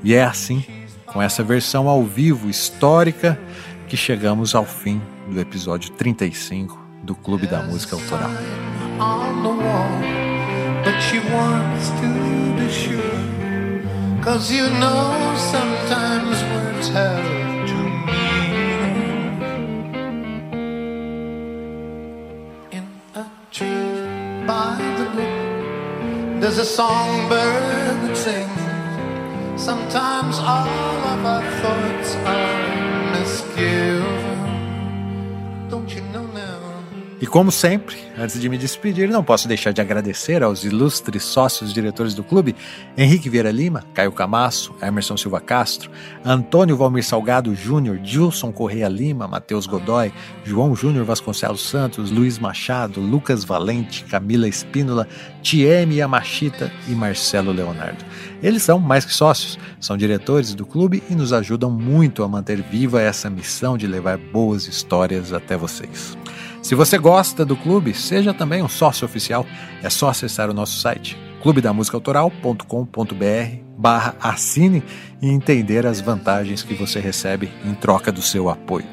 [0.05, 0.65] E é assim,
[1.07, 3.37] com essa versão ao vivo histórica,
[3.89, 8.31] que chegamos ao fim do episódio 35 do Clube da Música Autoral.
[14.23, 17.39] Cause you know sometimes words have
[26.41, 29.63] There's a songbird that sings.
[29.63, 30.69] Sometimes all
[31.13, 33.98] of our thoughts are misgiven.
[37.21, 41.75] E como sempre, antes de me despedir, não posso deixar de agradecer aos ilustres sócios
[41.75, 42.55] diretores do clube,
[42.97, 45.91] Henrique Vieira Lima, Caio Camasso, Emerson Silva Castro,
[46.25, 50.13] Antônio Valmir Salgado Júnior, Gilson Correia Lima, Matheus Godoy,
[50.45, 55.09] João Júnior Vasconcelos Santos, Luiz Machado, Lucas Valente, Camila Espínola,
[55.43, 58.05] Tieme Yamashita e Marcelo Leonardo.
[58.41, 62.63] Eles são mais que sócios, são diretores do clube e nos ajudam muito a manter
[62.63, 66.17] viva essa missão de levar boas histórias até vocês.
[66.63, 69.47] Se você gosta do clube, seja também um sócio oficial.
[69.83, 74.83] É só acessar o nosso site clubedamusicaautoral.com.br barra assine
[75.23, 78.87] e entender as vantagens que você recebe em troca do seu apoio.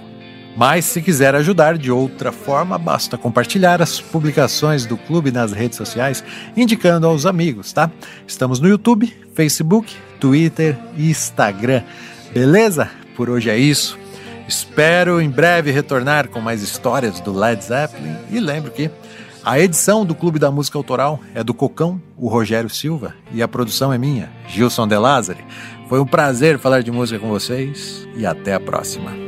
[0.55, 5.77] Mas se quiser ajudar de outra forma, basta compartilhar as publicações do clube nas redes
[5.77, 6.23] sociais,
[6.55, 7.91] indicando aos amigos, tá?
[8.25, 11.83] Estamos no YouTube, Facebook, Twitter e Instagram.
[12.33, 12.89] Beleza?
[13.17, 13.99] Por hoje é isso.
[14.47, 18.89] Espero em breve retornar com mais histórias do Led Zeppelin e lembro que
[19.43, 23.47] a edição do Clube da Música Autoral é do Cocão, o Rogério Silva, e a
[23.47, 25.45] produção é minha, Gilson De Lázari.
[25.87, 29.24] Foi um prazer falar de música com vocês e até a próxima.